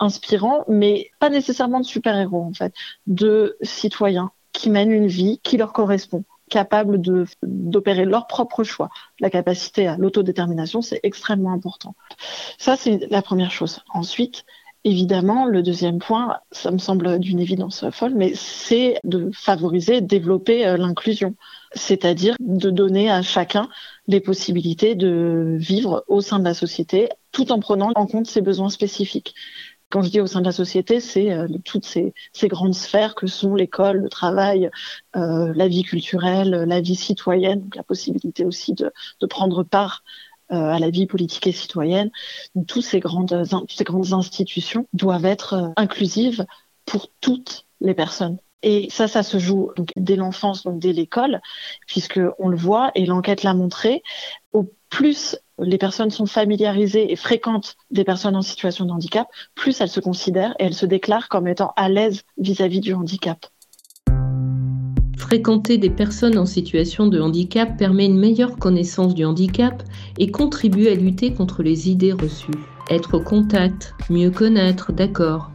inspirants, 0.00 0.64
mais 0.66 1.10
pas 1.20 1.28
nécessairement 1.28 1.78
de 1.80 1.84
super-héros 1.84 2.42
en 2.42 2.54
fait, 2.54 2.72
de 3.06 3.56
citoyens 3.62 4.32
qui 4.52 4.70
mènent 4.70 4.90
une 4.90 5.06
vie 5.06 5.40
qui 5.44 5.56
leur 5.58 5.72
correspond 5.72 6.24
capables 6.50 7.00
d'opérer 7.42 8.04
leur 8.04 8.26
propre 8.26 8.62
choix. 8.64 8.90
La 9.20 9.30
capacité 9.30 9.86
à 9.86 9.96
l'autodétermination, 9.96 10.82
c'est 10.82 11.00
extrêmement 11.02 11.52
important. 11.52 11.94
Ça, 12.58 12.76
c'est 12.76 13.06
la 13.10 13.22
première 13.22 13.50
chose. 13.50 13.80
Ensuite, 13.94 14.44
Évidemment, 14.82 15.44
le 15.44 15.62
deuxième 15.62 15.98
point, 15.98 16.38
ça 16.52 16.70
me 16.70 16.78
semble 16.78 17.18
d'une 17.18 17.38
évidence 17.38 17.84
folle, 17.90 18.14
mais 18.14 18.32
c'est 18.34 18.98
de 19.04 19.30
favoriser, 19.34 20.00
développer 20.00 20.66
euh, 20.66 20.78
l'inclusion, 20.78 21.34
c'est-à-dire 21.74 22.34
de 22.40 22.70
donner 22.70 23.10
à 23.10 23.20
chacun 23.20 23.68
les 24.06 24.20
possibilités 24.20 24.94
de 24.94 25.56
vivre 25.58 26.02
au 26.08 26.22
sein 26.22 26.38
de 26.38 26.44
la 26.44 26.54
société 26.54 27.10
tout 27.30 27.52
en 27.52 27.60
prenant 27.60 27.92
en 27.94 28.06
compte 28.06 28.26
ses 28.26 28.40
besoins 28.40 28.70
spécifiques. 28.70 29.34
Quand 29.90 30.02
je 30.02 30.10
dis 30.10 30.20
au 30.20 30.26
sein 30.28 30.40
de 30.40 30.46
la 30.46 30.52
société, 30.52 31.00
c'est 31.00 31.32
euh, 31.32 31.48
toutes 31.64 31.84
ces, 31.84 32.14
grandes 32.44 32.74
sphères 32.74 33.16
que 33.16 33.26
sont 33.26 33.56
l'école, 33.56 33.98
le 33.98 34.08
travail, 34.08 34.70
euh, 35.16 35.52
la 35.54 35.66
vie 35.66 35.82
culturelle, 35.82 36.50
la 36.50 36.80
vie 36.80 36.94
citoyenne, 36.94 37.68
la 37.74 37.82
possibilité 37.82 38.44
aussi 38.44 38.72
de, 38.72 38.92
prendre 39.26 39.64
part 39.64 40.04
euh, 40.52 40.54
à 40.54 40.78
la 40.78 40.90
vie 40.90 41.06
politique 41.06 41.46
et 41.48 41.52
citoyenne. 41.52 42.10
toutes 42.68 42.84
ces 42.84 43.00
grandes, 43.00 43.32
institutions 44.12 44.86
doivent 44.92 45.24
être 45.26 45.72
inclusives 45.76 46.46
pour 46.86 47.08
toutes 47.20 47.66
les 47.80 47.94
personnes. 47.94 48.38
Et 48.62 48.88
ça, 48.90 49.08
ça 49.08 49.22
se 49.24 49.38
joue 49.38 49.72
dès 49.96 50.16
l'enfance, 50.16 50.62
donc 50.64 50.78
dès 50.78 50.92
l'école, 50.92 51.40
puisque 51.86 52.20
on 52.38 52.48
le 52.48 52.56
voit 52.56 52.92
et 52.94 53.06
l'enquête 53.06 53.42
l'a 53.42 53.54
montré. 53.54 54.02
Au 54.52 54.70
plus 54.88 55.36
les 55.60 55.78
personnes 55.78 56.10
sont 56.10 56.26
familiarisées 56.26 57.12
et 57.12 57.16
fréquentes 57.16 57.76
des 57.90 58.04
personnes 58.04 58.36
en 58.36 58.42
situation 58.42 58.84
de 58.84 58.92
handicap, 58.92 59.28
plus 59.54 59.80
elles 59.80 59.88
se 59.88 60.00
considèrent 60.00 60.54
et 60.58 60.64
elles 60.64 60.74
se 60.74 60.86
déclarent 60.86 61.28
comme 61.28 61.46
étant 61.46 61.72
à 61.76 61.88
l'aise 61.88 62.22
vis-à-vis 62.38 62.80
du 62.80 62.94
handicap. 62.94 63.46
Fréquenter 65.16 65.78
des 65.78 65.90
personnes 65.90 66.38
en 66.38 66.46
situation 66.46 67.06
de 67.06 67.20
handicap 67.20 67.76
permet 67.76 68.06
une 68.06 68.18
meilleure 68.18 68.56
connaissance 68.56 69.14
du 69.14 69.24
handicap 69.24 69.82
et 70.18 70.30
contribue 70.30 70.88
à 70.88 70.94
lutter 70.94 71.32
contre 71.34 71.62
les 71.62 71.88
idées 71.88 72.12
reçues. 72.12 72.50
Être 72.90 73.18
au 73.18 73.20
contact, 73.20 73.94
mieux 74.08 74.30
connaître, 74.30 74.92
d'accord. 74.92 75.50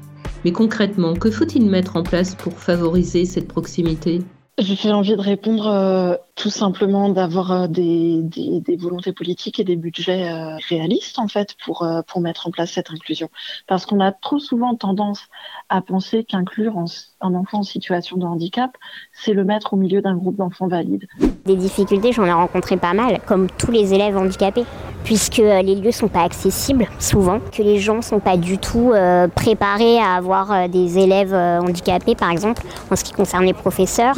Mais 0.45 0.51
concrètement, 0.51 1.15
que 1.15 1.31
faut-il 1.31 1.65
mettre 1.65 1.97
en 1.97 2.03
place 2.03 2.35
pour 2.35 2.53
favoriser 2.53 3.25
cette 3.25 3.47
proximité? 3.47 4.21
J'ai 4.57 4.91
envie 4.93 5.17
de 5.17 5.21
répondre 5.21 5.67
euh, 5.67 6.15
tout 6.35 6.49
simplement 6.49 7.09
d'avoir 7.09 7.51
euh, 7.51 7.67
des, 7.67 8.19
des, 8.21 8.75
volontés 8.75 9.13
politiques 9.13 9.59
et 9.59 9.63
des 9.63 9.77
budgets 9.77 10.29
euh, 10.29 10.57
réalistes 10.67 11.17
en 11.17 11.29
fait 11.29 11.55
pour 11.63 11.83
euh, 11.83 12.01
pour 12.05 12.19
mettre 12.19 12.47
en 12.47 12.51
place 12.51 12.71
cette 12.71 12.91
inclusion 12.91 13.29
parce 13.67 13.85
qu'on 13.85 14.01
a 14.01 14.11
trop 14.11 14.37
souvent 14.37 14.75
tendance 14.75 15.27
à 15.69 15.81
penser 15.81 16.25
qu'inclure 16.25 16.77
un 17.21 17.33
enfant 17.35 17.59
en 17.59 17.63
situation 17.63 18.17
de 18.17 18.25
handicap 18.25 18.71
c'est 19.13 19.31
le 19.31 19.45
mettre 19.45 19.73
au 19.73 19.77
milieu 19.77 20.01
d'un 20.01 20.15
groupe 20.15 20.35
d'enfants 20.35 20.67
valides. 20.67 21.07
Des 21.45 21.55
difficultés 21.55 22.11
j'en 22.11 22.25
ai 22.25 22.33
rencontré 22.33 22.75
pas 22.75 22.93
mal 22.93 23.19
comme 23.25 23.47
tous 23.49 23.71
les 23.71 23.93
élèves 23.93 24.17
handicapés 24.17 24.65
puisque 25.05 25.37
les 25.37 25.75
lieux 25.75 25.93
sont 25.93 26.09
pas 26.09 26.23
accessibles 26.23 26.87
souvent 26.99 27.39
que 27.39 27.61
les 27.61 27.79
gens 27.79 28.01
sont 28.01 28.19
pas 28.19 28.35
du 28.35 28.57
tout 28.57 28.91
préparés 29.35 29.99
à 29.99 30.15
avoir 30.15 30.67
des 30.67 30.97
élèves 30.97 31.33
handicapés 31.33 32.15
par 32.15 32.31
exemple 32.31 32.63
en 32.91 32.95
ce 32.97 33.05
qui 33.05 33.13
concerne 33.13 33.45
les 33.45 33.53
professeurs. 33.53 34.15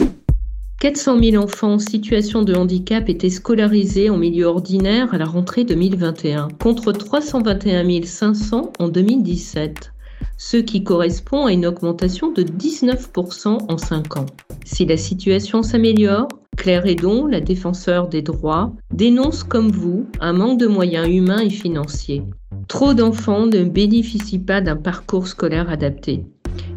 400 0.80 1.20
000 1.20 1.44
enfants 1.44 1.74
en 1.74 1.80
situation 1.80 2.44
de 2.44 2.54
handicap 2.54 3.10
étaient 3.10 3.32
scolarisés 3.32 4.12
en 4.12 4.18
milieu 4.18 4.46
ordinaire 4.46 5.12
à 5.12 5.18
la 5.18 5.26
rentrée 5.26 5.64
2021, 5.64 6.50
contre 6.62 6.92
321 6.92 8.04
500 8.04 8.74
en 8.78 8.88
2017, 8.88 9.92
ce 10.38 10.58
qui 10.58 10.84
correspond 10.84 11.48
à 11.48 11.52
une 11.52 11.66
augmentation 11.66 12.32
de 12.32 12.44
19% 12.44 13.72
en 13.72 13.78
5 13.80 14.18
ans. 14.18 14.28
Si 14.66 14.86
la 14.86 14.98
situation 14.98 15.64
s'améliore, 15.64 16.28
Claire 16.58 16.86
Edon, 16.86 17.26
la 17.26 17.42
défenseur 17.42 18.08
des 18.08 18.22
droits, 18.22 18.72
dénonce 18.94 19.44
comme 19.44 19.72
vous 19.72 20.06
un 20.20 20.34
manque 20.34 20.60
de 20.60 20.68
moyens 20.68 21.08
humains 21.08 21.42
et 21.42 21.50
financiers. 21.50 22.22
Trop 22.68 22.94
d'enfants 22.94 23.48
ne 23.48 23.64
bénéficient 23.64 24.38
pas 24.38 24.62
d'un 24.62 24.76
parcours 24.76 25.28
scolaire 25.28 25.72
adapté. 25.72 26.24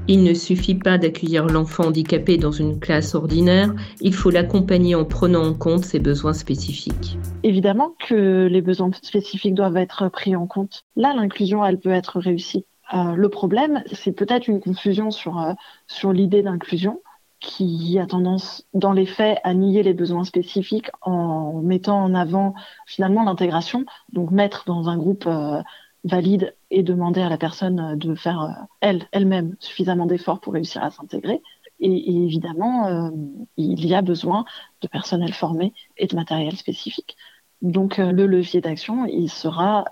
Il 0.08 0.24
ne 0.24 0.34
suffit 0.34 0.74
pas 0.74 0.98
d'accueillir 0.98 1.46
l'enfant 1.46 1.84
handicapé 1.84 2.36
dans 2.36 2.50
une 2.50 2.80
classe 2.80 3.14
ordinaire, 3.14 3.72
il 4.00 4.14
faut 4.14 4.30
l'accompagner 4.30 4.94
en 4.94 5.04
prenant 5.04 5.44
en 5.44 5.54
compte 5.54 5.84
ses 5.84 6.00
besoins 6.00 6.32
spécifiques. 6.32 7.18
Évidemment 7.42 7.94
que 8.08 8.48
les 8.50 8.60
besoins 8.60 8.90
spécifiques 9.02 9.54
doivent 9.54 9.76
être 9.76 10.08
pris 10.08 10.34
en 10.34 10.46
compte. 10.46 10.84
Là, 10.96 11.14
l'inclusion, 11.14 11.64
elle 11.64 11.78
peut 11.78 11.90
être 11.90 12.18
réussie. 12.18 12.64
Euh, 12.92 13.14
le 13.14 13.28
problème, 13.28 13.82
c'est 13.92 14.12
peut-être 14.12 14.48
une 14.48 14.60
confusion 14.60 15.10
sur, 15.10 15.38
euh, 15.40 15.52
sur 15.86 16.12
l'idée 16.12 16.42
d'inclusion 16.42 17.00
qui 17.38 17.98
a 17.98 18.06
tendance, 18.06 18.66
dans 18.74 18.92
les 18.92 19.06
faits, 19.06 19.38
à 19.44 19.54
nier 19.54 19.82
les 19.82 19.94
besoins 19.94 20.24
spécifiques 20.24 20.90
en 21.00 21.62
mettant 21.62 22.02
en 22.02 22.14
avant 22.14 22.54
finalement 22.86 23.24
l'intégration, 23.24 23.86
donc 24.12 24.30
mettre 24.30 24.64
dans 24.66 24.88
un 24.88 24.98
groupe 24.98 25.26
euh, 25.26 25.62
valide 26.04 26.54
et 26.70 26.82
demander 26.82 27.20
à 27.20 27.28
la 27.28 27.38
personne 27.38 27.98
de 27.98 28.14
faire 28.14 28.42
euh, 28.42 28.64
elle 28.80 29.06
elle-même 29.12 29.56
suffisamment 29.60 30.06
d'efforts 30.06 30.40
pour 30.40 30.54
réussir 30.54 30.82
à 30.82 30.90
s'intégrer. 30.90 31.42
Et, 31.80 32.24
évidemment, 32.24 32.86
euh, 32.88 33.10
il 33.56 33.86
y 33.86 33.94
a 33.94 34.02
besoin 34.02 34.44
de 34.82 34.88
personnel 34.88 35.32
formé 35.32 35.72
et 35.96 36.06
de 36.06 36.14
matériel 36.14 36.56
spécifique. 36.56 37.16
Donc 37.62 37.98
euh, 37.98 38.12
le 38.12 38.26
levier 38.26 38.60
d'action, 38.60 39.06
il 39.06 39.30
sera 39.30 39.84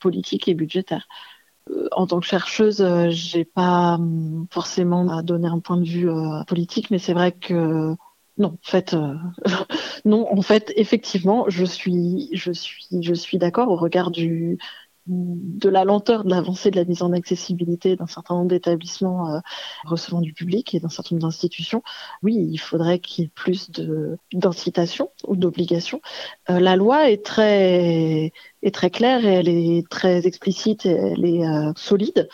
politique 0.00 0.48
et 0.48 0.54
budgétaire. 0.54 1.08
En 1.92 2.06
tant 2.06 2.20
que 2.20 2.26
chercheuse, 2.26 2.84
j'ai 3.08 3.44
pas 3.44 3.94
hum, 3.94 4.46
forcément 4.50 5.08
à 5.08 5.22
donner 5.22 5.48
un 5.48 5.60
point 5.60 5.78
de 5.78 5.84
vue 5.84 6.08
politique, 6.46 6.90
mais 6.90 6.98
c'est 6.98 7.14
vrai 7.14 7.32
que 7.32 7.94
non, 8.36 8.48
en 8.48 8.58
fait, 8.62 8.96
non, 10.04 10.28
en 10.30 10.42
fait, 10.42 10.72
effectivement, 10.76 11.46
je 11.48 11.64
suis, 11.64 12.28
je 12.32 12.52
suis, 12.52 12.86
je 13.00 13.14
suis 13.14 13.38
d'accord 13.38 13.70
au 13.70 13.76
regard 13.76 14.10
du, 14.10 14.58
de 15.06 15.68
la 15.68 15.84
lenteur 15.84 16.24
de 16.24 16.30
l'avancée 16.30 16.70
de 16.70 16.76
la 16.76 16.84
mise 16.84 17.02
en 17.02 17.12
accessibilité 17.12 17.96
d'un 17.96 18.06
certain 18.06 18.34
nombre 18.34 18.48
d'établissements 18.48 19.30
euh, 19.30 19.40
recevant 19.84 20.20
du 20.20 20.32
public 20.32 20.74
et 20.74 20.80
d'un 20.80 20.88
certain 20.88 21.14
nombre 21.14 21.26
d'institutions, 21.26 21.82
oui, 22.22 22.34
il 22.50 22.58
faudrait 22.58 22.98
qu'il 22.98 23.24
y 23.24 23.26
ait 23.26 23.30
plus 23.34 23.70
d'incitation 24.32 25.10
ou 25.26 25.36
d'obligation. 25.36 26.00
Euh, 26.48 26.58
la 26.58 26.76
loi 26.76 27.10
est 27.10 27.24
très, 27.24 28.32
claire 28.92 29.24
et 29.24 29.34
elle 29.34 29.48
est 29.48 29.88
très 29.88 30.26
explicite 30.26 30.86
et 30.86 30.90
elle 30.90 31.24
est 31.24 31.46
euh, 31.46 31.72
solide, 31.76 32.28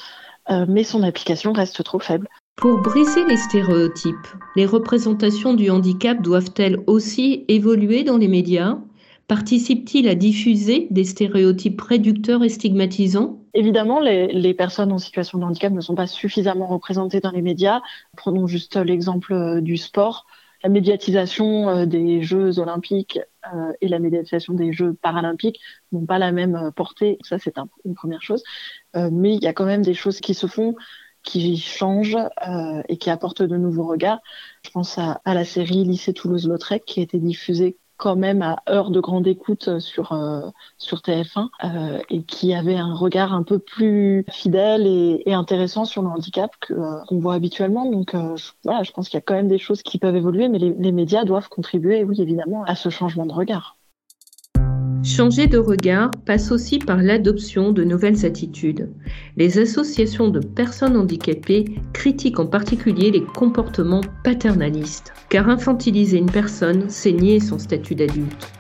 mais 0.66 0.82
son 0.82 1.04
application 1.04 1.52
reste 1.52 1.84
trop 1.84 2.00
faible. 2.00 2.28
Pour 2.56 2.78
briser 2.78 3.24
les 3.24 3.36
stéréotypes, 3.36 4.26
les 4.56 4.66
représentations 4.66 5.54
du 5.54 5.70
handicap 5.70 6.20
doivent-elles 6.20 6.78
aussi 6.88 7.44
évoluer 7.46 8.02
dans 8.02 8.18
les 8.18 8.26
médias? 8.26 8.78
Participe-t-il 9.30 10.08
à 10.08 10.16
diffuser 10.16 10.88
des 10.90 11.04
stéréotypes 11.04 11.80
réducteurs 11.80 12.42
et 12.42 12.48
stigmatisants? 12.48 13.38
Évidemment, 13.54 14.00
les, 14.00 14.54
personnes 14.54 14.90
en 14.90 14.98
situation 14.98 15.38
de 15.38 15.44
handicap 15.44 15.72
ne 15.72 15.80
sont 15.80 15.94
pas 15.94 16.08
suffisamment 16.08 16.66
représentées 16.66 17.20
dans 17.20 17.30
les 17.30 17.40
médias. 17.40 17.80
Prenons 18.16 18.48
juste 18.48 18.74
l'exemple 18.74 19.32
euh, 19.32 19.60
du 19.60 19.76
sport. 19.76 20.26
La 20.64 20.68
médiatisation 20.68 21.68
euh, 21.68 21.86
des 21.86 22.22
Jeux 22.22 22.58
olympiques 22.58 23.20
euh, 23.54 23.72
et 23.80 23.86
la 23.86 24.00
médiatisation 24.00 24.52
des 24.52 24.72
Jeux 24.72 24.94
paralympiques 24.94 25.60
n'ont 25.92 26.06
pas 26.06 26.18
la 26.18 26.32
même 26.32 26.72
portée. 26.74 27.16
Ça, 27.22 27.38
c'est 27.38 27.54
une 27.84 27.94
première 27.94 28.22
chose. 28.22 28.42
mais 28.96 29.36
il 29.36 29.44
y 29.44 29.46
a 29.46 29.52
quand 29.52 29.64
même 29.64 29.82
des 29.82 29.94
choses 29.94 30.18
qui 30.18 30.34
se 30.34 30.48
font 30.48 30.74
qui 31.22 31.56
changent 31.56 32.16
et 32.88 32.96
qui 32.96 33.10
apportent 33.10 33.42
de 33.42 33.56
nouveaux 33.56 33.86
regards. 33.86 34.18
Je 34.64 34.70
pense 34.70 34.98
à, 34.98 35.20
à 35.24 35.34
la 35.34 35.44
série 35.44 35.84
Lycée 35.84 36.14
Toulouse-Lautrec 36.14 36.84
qui 36.84 36.98
a 36.98 37.04
été 37.04 37.20
diffusée 37.20 37.76
quand 38.00 38.16
même 38.16 38.40
à 38.40 38.62
heure 38.68 38.90
de 38.90 38.98
grande 38.98 39.26
écoute 39.26 39.68
euh, 39.68 39.78
sur, 39.78 40.12
euh, 40.12 40.48
sur 40.78 41.00
TF1 41.02 41.50
euh, 41.64 42.00
et 42.08 42.22
qui 42.22 42.54
avait 42.54 42.76
un 42.76 42.94
regard 42.94 43.34
un 43.34 43.42
peu 43.42 43.58
plus 43.58 44.24
fidèle 44.30 44.86
et, 44.86 45.22
intéressant 45.34 45.84
sur 45.84 46.02
le 46.02 46.08
handicap 46.08 46.50
qu'on 46.66 47.18
voit 47.20 47.34
habituellement. 47.34 47.88
Donc 47.90 48.14
voilà, 48.64 48.82
je 48.82 48.90
pense 48.90 49.08
qu'il 49.08 49.16
y 49.16 49.18
a 49.18 49.22
quand 49.22 49.34
même 49.34 49.48
des 49.48 49.58
choses 49.58 49.82
qui 49.82 49.98
peuvent 49.98 50.16
évoluer, 50.16 50.48
mais 50.48 50.58
les 50.58 50.92
médias 50.92 51.24
doivent 51.24 51.48
contribuer, 51.48 52.04
oui, 52.04 52.20
évidemment, 52.20 52.64
à 52.64 52.74
ce 52.74 52.88
changement 52.88 53.26
de 53.26 53.32
regard. 53.32 53.79
Changer 55.02 55.46
de 55.46 55.56
regard 55.56 56.10
passe 56.26 56.52
aussi 56.52 56.78
par 56.78 56.98
l'adoption 56.98 57.72
de 57.72 57.84
nouvelles 57.84 58.26
attitudes. 58.26 58.90
Les 59.38 59.58
associations 59.58 60.28
de 60.28 60.40
personnes 60.40 60.96
handicapées 60.96 61.64
critiquent 61.94 62.38
en 62.38 62.46
particulier 62.46 63.10
les 63.10 63.24
comportements 63.24 64.02
paternalistes, 64.24 65.14
car 65.30 65.48
infantiliser 65.48 66.18
une 66.18 66.30
personne, 66.30 66.84
c'est 66.88 67.12
nier 67.12 67.40
son 67.40 67.58
statut 67.58 67.94
d'adulte. 67.94 68.52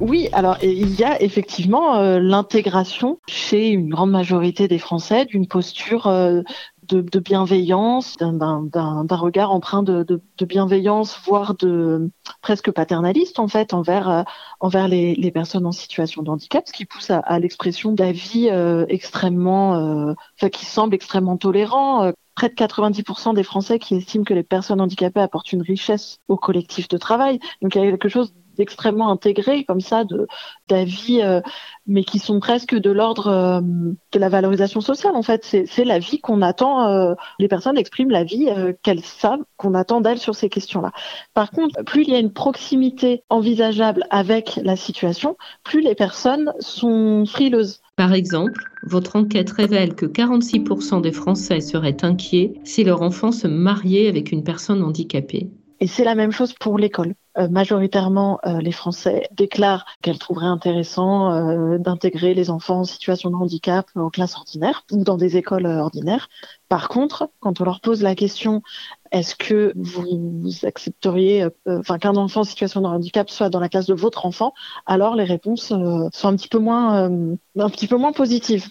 Oui, 0.00 0.28
alors 0.32 0.58
il 0.64 0.98
y 0.98 1.04
a 1.04 1.22
effectivement 1.22 1.96
euh, 1.96 2.18
l'intégration 2.18 3.20
chez 3.28 3.68
une 3.68 3.88
grande 3.88 4.10
majorité 4.10 4.66
des 4.66 4.78
Français 4.78 5.24
d'une 5.24 5.46
posture 5.46 6.08
euh, 6.08 6.42
de, 6.88 7.18
bienveillance, 7.18 8.16
d'un 8.16 9.06
regard 9.10 9.52
empreint 9.52 9.82
de, 9.82 10.20
bienveillance, 10.44 11.18
voire 11.24 11.54
de 11.54 12.10
presque 12.42 12.70
paternaliste 12.70 13.38
en 13.38 13.48
fait 13.48 13.74
envers 13.74 14.08
euh, 14.08 14.22
envers 14.60 14.88
les, 14.88 15.30
personnes 15.32 15.66
en 15.66 15.72
situation 15.72 16.22
de 16.22 16.30
handicap, 16.30 16.64
ce 16.66 16.72
qui 16.72 16.84
pousse 16.84 17.10
à, 17.10 17.38
l'expression 17.38 17.92
d'avis 17.92 18.48
euh, 18.50 18.84
extrêmement, 18.88 19.74
euh, 19.76 20.14
enfin 20.38 20.48
qui 20.48 20.64
semble 20.64 20.94
extrêmement 20.94 21.36
tolérant. 21.36 22.12
Près 22.34 22.48
de 22.48 22.54
90% 22.54 23.34
des 23.34 23.44
Français 23.44 23.78
qui 23.78 23.94
estiment 23.94 24.24
que 24.24 24.34
les 24.34 24.42
personnes 24.42 24.80
handicapées 24.80 25.20
apportent 25.20 25.52
une 25.52 25.62
richesse 25.62 26.18
au 26.26 26.36
collectif 26.36 26.88
de 26.88 26.96
travail. 26.96 27.38
Donc 27.62 27.74
il 27.74 27.82
y 27.82 27.86
a 27.86 27.90
quelque 27.90 28.08
chose 28.08 28.34
extrêmement 28.58 29.10
intégrés 29.10 29.64
comme 29.64 29.80
ça 29.80 30.04
de 30.04 30.26
d'avis 30.68 31.22
euh, 31.22 31.40
mais 31.86 32.04
qui 32.04 32.18
sont 32.18 32.40
presque 32.40 32.74
de 32.74 32.90
l'ordre 32.90 33.28
euh, 33.28 33.60
de 33.60 34.18
la 34.18 34.28
valorisation 34.28 34.80
sociale 34.80 35.16
en 35.16 35.22
fait 35.22 35.44
c'est 35.44 35.84
la 35.84 35.98
vie 35.98 36.20
qu'on 36.20 36.42
attend 36.42 36.88
euh, 36.88 37.14
les 37.38 37.48
personnes 37.48 37.78
expriment 37.78 38.10
la 38.10 38.24
vie 38.24 38.48
qu'elles 38.82 39.04
savent 39.04 39.44
qu'on 39.56 39.74
attend 39.74 40.00
d'elles 40.00 40.18
sur 40.18 40.34
ces 40.34 40.48
questions-là 40.48 40.92
par 41.34 41.50
contre 41.50 41.82
plus 41.84 42.02
il 42.02 42.10
y 42.10 42.14
a 42.14 42.18
une 42.18 42.32
proximité 42.32 43.22
envisageable 43.28 44.04
avec 44.10 44.60
la 44.62 44.76
situation 44.76 45.36
plus 45.62 45.80
les 45.80 45.94
personnes 45.94 46.52
sont 46.60 47.24
frileuses 47.26 47.80
par 47.96 48.12
exemple, 48.12 48.64
votre 48.82 49.14
enquête 49.16 49.50
révèle 49.50 49.94
que 49.94 50.06
46% 50.06 51.00
des 51.00 51.12
Français 51.12 51.60
seraient 51.60 52.04
inquiets 52.04 52.54
si 52.64 52.82
leur 52.82 53.02
enfant 53.02 53.30
se 53.30 53.46
mariait 53.46 54.08
avec 54.08 54.32
une 54.32 54.42
personne 54.42 54.82
handicapée. 54.82 55.48
Et 55.80 55.86
c'est 55.86 56.04
la 56.04 56.16
même 56.16 56.32
chose 56.32 56.54
pour 56.54 56.78
l'école. 56.78 57.14
Euh, 57.36 57.48
majoritairement, 57.48 58.38
euh, 58.46 58.60
les 58.60 58.70
Français 58.70 59.28
déclarent 59.32 59.86
qu'elles 60.02 60.18
trouveraient 60.18 60.46
intéressant 60.46 61.32
euh, 61.32 61.78
d'intégrer 61.78 62.32
les 62.32 62.48
enfants 62.48 62.80
en 62.80 62.84
situation 62.84 63.28
de 63.30 63.34
handicap 63.34 63.86
en 63.96 64.08
classe 64.08 64.36
ordinaire 64.36 64.84
ou 64.92 65.02
dans 65.02 65.16
des 65.16 65.36
écoles 65.36 65.66
ordinaires. 65.66 66.28
Par 66.68 66.88
contre, 66.88 67.30
quand 67.40 67.60
on 67.60 67.64
leur 67.64 67.80
pose 67.80 68.02
la 68.02 68.14
question 68.14 68.62
est-ce 69.10 69.36
que 69.36 69.72
vous 69.76 70.50
accepteriez 70.64 71.46
enfin 71.66 71.98
qu'un 71.98 72.16
enfant 72.16 72.40
en 72.40 72.44
situation 72.44 72.80
de 72.80 72.86
handicap 72.86 73.30
soit 73.30 73.48
dans 73.48 73.60
la 73.60 73.68
classe 73.68 73.86
de 73.86 73.94
votre 73.94 74.26
enfant, 74.26 74.54
alors 74.86 75.14
les 75.14 75.22
réponses 75.22 75.68
sont 75.68 76.28
un 76.28 76.34
petit 76.34 76.48
peu 76.48 76.58
moins 76.58 77.04
un 77.04 77.70
petit 77.70 77.86
peu 77.86 77.96
moins 77.96 78.12
positives. 78.12 78.66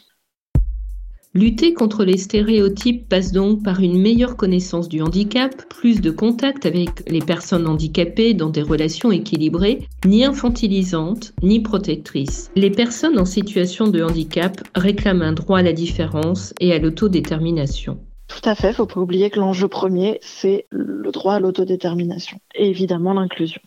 Lutter 1.35 1.73
contre 1.73 2.05
les 2.05 2.17
stéréotypes 2.17 3.09
passe 3.09 3.31
donc 3.31 3.63
par 3.63 3.79
une 3.79 3.99
meilleure 3.99 4.37
connaissance 4.37 4.87
du 4.87 5.01
handicap, 5.01 5.51
plus 5.67 5.99
de 5.99 6.11
contact 6.11 6.67
avec 6.67 7.09
les 7.09 7.21
personnes 7.21 7.65
handicapées 7.65 8.35
dans 8.35 8.51
des 8.51 8.61
relations 8.61 9.11
équilibrées, 9.11 9.87
ni 10.05 10.23
infantilisantes, 10.23 11.33
ni 11.41 11.59
protectrices. 11.59 12.51
Les 12.55 12.69
personnes 12.69 13.17
en 13.17 13.25
situation 13.25 13.87
de 13.87 14.03
handicap 14.03 14.61
réclament 14.75 15.23
un 15.23 15.33
droit 15.33 15.57
à 15.57 15.63
la 15.63 15.73
différence 15.73 16.53
et 16.59 16.71
à 16.71 16.77
l'autodétermination. 16.77 17.97
Tout 18.27 18.47
à 18.47 18.53
fait, 18.53 18.71
faut 18.71 18.85
pas 18.85 19.01
oublier 19.01 19.31
que 19.31 19.39
l'enjeu 19.39 19.67
premier, 19.67 20.19
c'est 20.21 20.67
le 20.69 21.11
droit 21.11 21.33
à 21.33 21.39
l'autodétermination 21.39 22.37
et 22.53 22.69
évidemment 22.69 23.13
l'inclusion. 23.13 23.61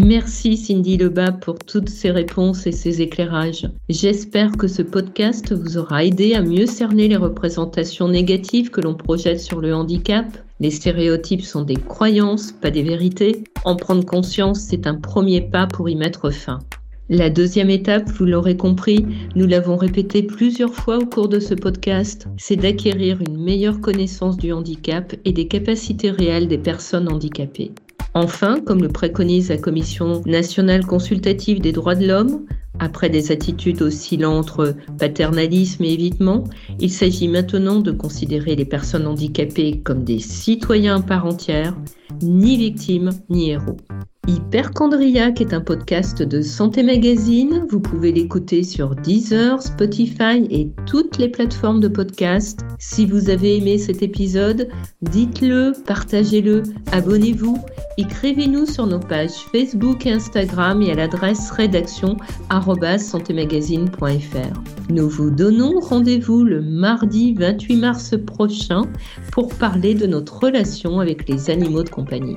Merci 0.00 0.56
Cindy 0.56 0.96
Lebas 0.96 1.32
pour 1.32 1.58
toutes 1.58 1.88
ces 1.88 2.12
réponses 2.12 2.68
et 2.68 2.72
ces 2.72 3.02
éclairages. 3.02 3.68
J'espère 3.88 4.52
que 4.52 4.68
ce 4.68 4.82
podcast 4.82 5.52
vous 5.52 5.76
aura 5.76 6.04
aidé 6.04 6.34
à 6.34 6.40
mieux 6.40 6.66
cerner 6.66 7.08
les 7.08 7.16
représentations 7.16 8.06
négatives 8.06 8.70
que 8.70 8.80
l'on 8.80 8.94
projette 8.94 9.40
sur 9.40 9.60
le 9.60 9.74
handicap. 9.74 10.24
Les 10.60 10.70
stéréotypes 10.70 11.42
sont 11.42 11.62
des 11.62 11.74
croyances, 11.74 12.52
pas 12.52 12.70
des 12.70 12.84
vérités. 12.84 13.42
En 13.64 13.74
prendre 13.74 14.04
conscience, 14.04 14.60
c'est 14.60 14.86
un 14.86 14.94
premier 14.94 15.40
pas 15.40 15.66
pour 15.66 15.88
y 15.88 15.96
mettre 15.96 16.30
fin. 16.30 16.60
La 17.08 17.28
deuxième 17.28 17.70
étape, 17.70 18.08
vous 18.08 18.24
l'aurez 18.24 18.56
compris, 18.56 19.04
nous 19.34 19.48
l'avons 19.48 19.76
répété 19.76 20.22
plusieurs 20.22 20.74
fois 20.74 20.98
au 20.98 21.06
cours 21.06 21.28
de 21.28 21.40
ce 21.40 21.54
podcast, 21.54 22.28
c'est 22.36 22.54
d'acquérir 22.54 23.20
une 23.20 23.42
meilleure 23.42 23.80
connaissance 23.80 24.36
du 24.36 24.52
handicap 24.52 25.16
et 25.24 25.32
des 25.32 25.48
capacités 25.48 26.12
réelles 26.12 26.46
des 26.46 26.58
personnes 26.58 27.12
handicapées. 27.12 27.72
Enfin, 28.14 28.60
comme 28.60 28.82
le 28.82 28.88
préconise 28.88 29.50
la 29.50 29.58
Commission 29.58 30.22
nationale 30.26 30.84
consultative 30.84 31.60
des 31.60 31.72
droits 31.72 31.94
de 31.94 32.06
l'homme, 32.06 32.46
après 32.78 33.10
des 33.10 33.32
attitudes 33.32 33.82
oscillant 33.82 34.36
entre 34.38 34.74
paternalisme 34.98 35.84
et 35.84 35.92
évitement, 35.92 36.44
il 36.78 36.90
s'agit 36.90 37.28
maintenant 37.28 37.80
de 37.80 37.90
considérer 37.90 38.56
les 38.56 38.64
personnes 38.64 39.06
handicapées 39.06 39.80
comme 39.80 40.04
des 40.04 40.20
citoyens 40.20 41.00
par 41.00 41.26
entière, 41.26 41.76
ni 42.22 42.56
victimes 42.56 43.10
ni 43.28 43.50
héros. 43.50 43.76
Hyperchondriac 44.28 45.40
est 45.40 45.54
un 45.54 45.62
podcast 45.62 46.22
de 46.22 46.42
Santé 46.42 46.82
Magazine. 46.82 47.64
Vous 47.70 47.80
pouvez 47.80 48.12
l'écouter 48.12 48.62
sur 48.62 48.94
Deezer, 48.94 49.62
Spotify 49.62 50.46
et 50.50 50.70
toutes 50.84 51.16
les 51.16 51.30
plateformes 51.30 51.80
de 51.80 51.88
podcast. 51.88 52.60
Si 52.78 53.06
vous 53.06 53.30
avez 53.30 53.56
aimé 53.56 53.78
cet 53.78 54.02
épisode, 54.02 54.68
dites-le, 55.00 55.72
partagez-le, 55.86 56.62
abonnez-vous, 56.92 57.56
écrivez-nous 57.96 58.66
sur 58.66 58.86
nos 58.86 59.00
pages 59.00 59.46
Facebook 59.50 60.04
et 60.04 60.12
Instagram 60.12 60.82
et 60.82 60.90
à 60.90 60.94
l'adresse 60.96 61.50
rédaction 61.50 62.18
santémagazine.fr. 62.98 64.90
Nous 64.90 65.08
vous 65.08 65.30
donnons 65.30 65.80
rendez-vous 65.80 66.44
le 66.44 66.60
mardi 66.60 67.32
28 67.32 67.76
mars 67.76 68.14
prochain 68.26 68.82
pour 69.32 69.54
parler 69.54 69.94
de 69.94 70.06
notre 70.06 70.38
relation 70.38 71.00
avec 71.00 71.26
les 71.30 71.48
animaux 71.48 71.82
de 71.82 71.88
compagnie. 71.88 72.36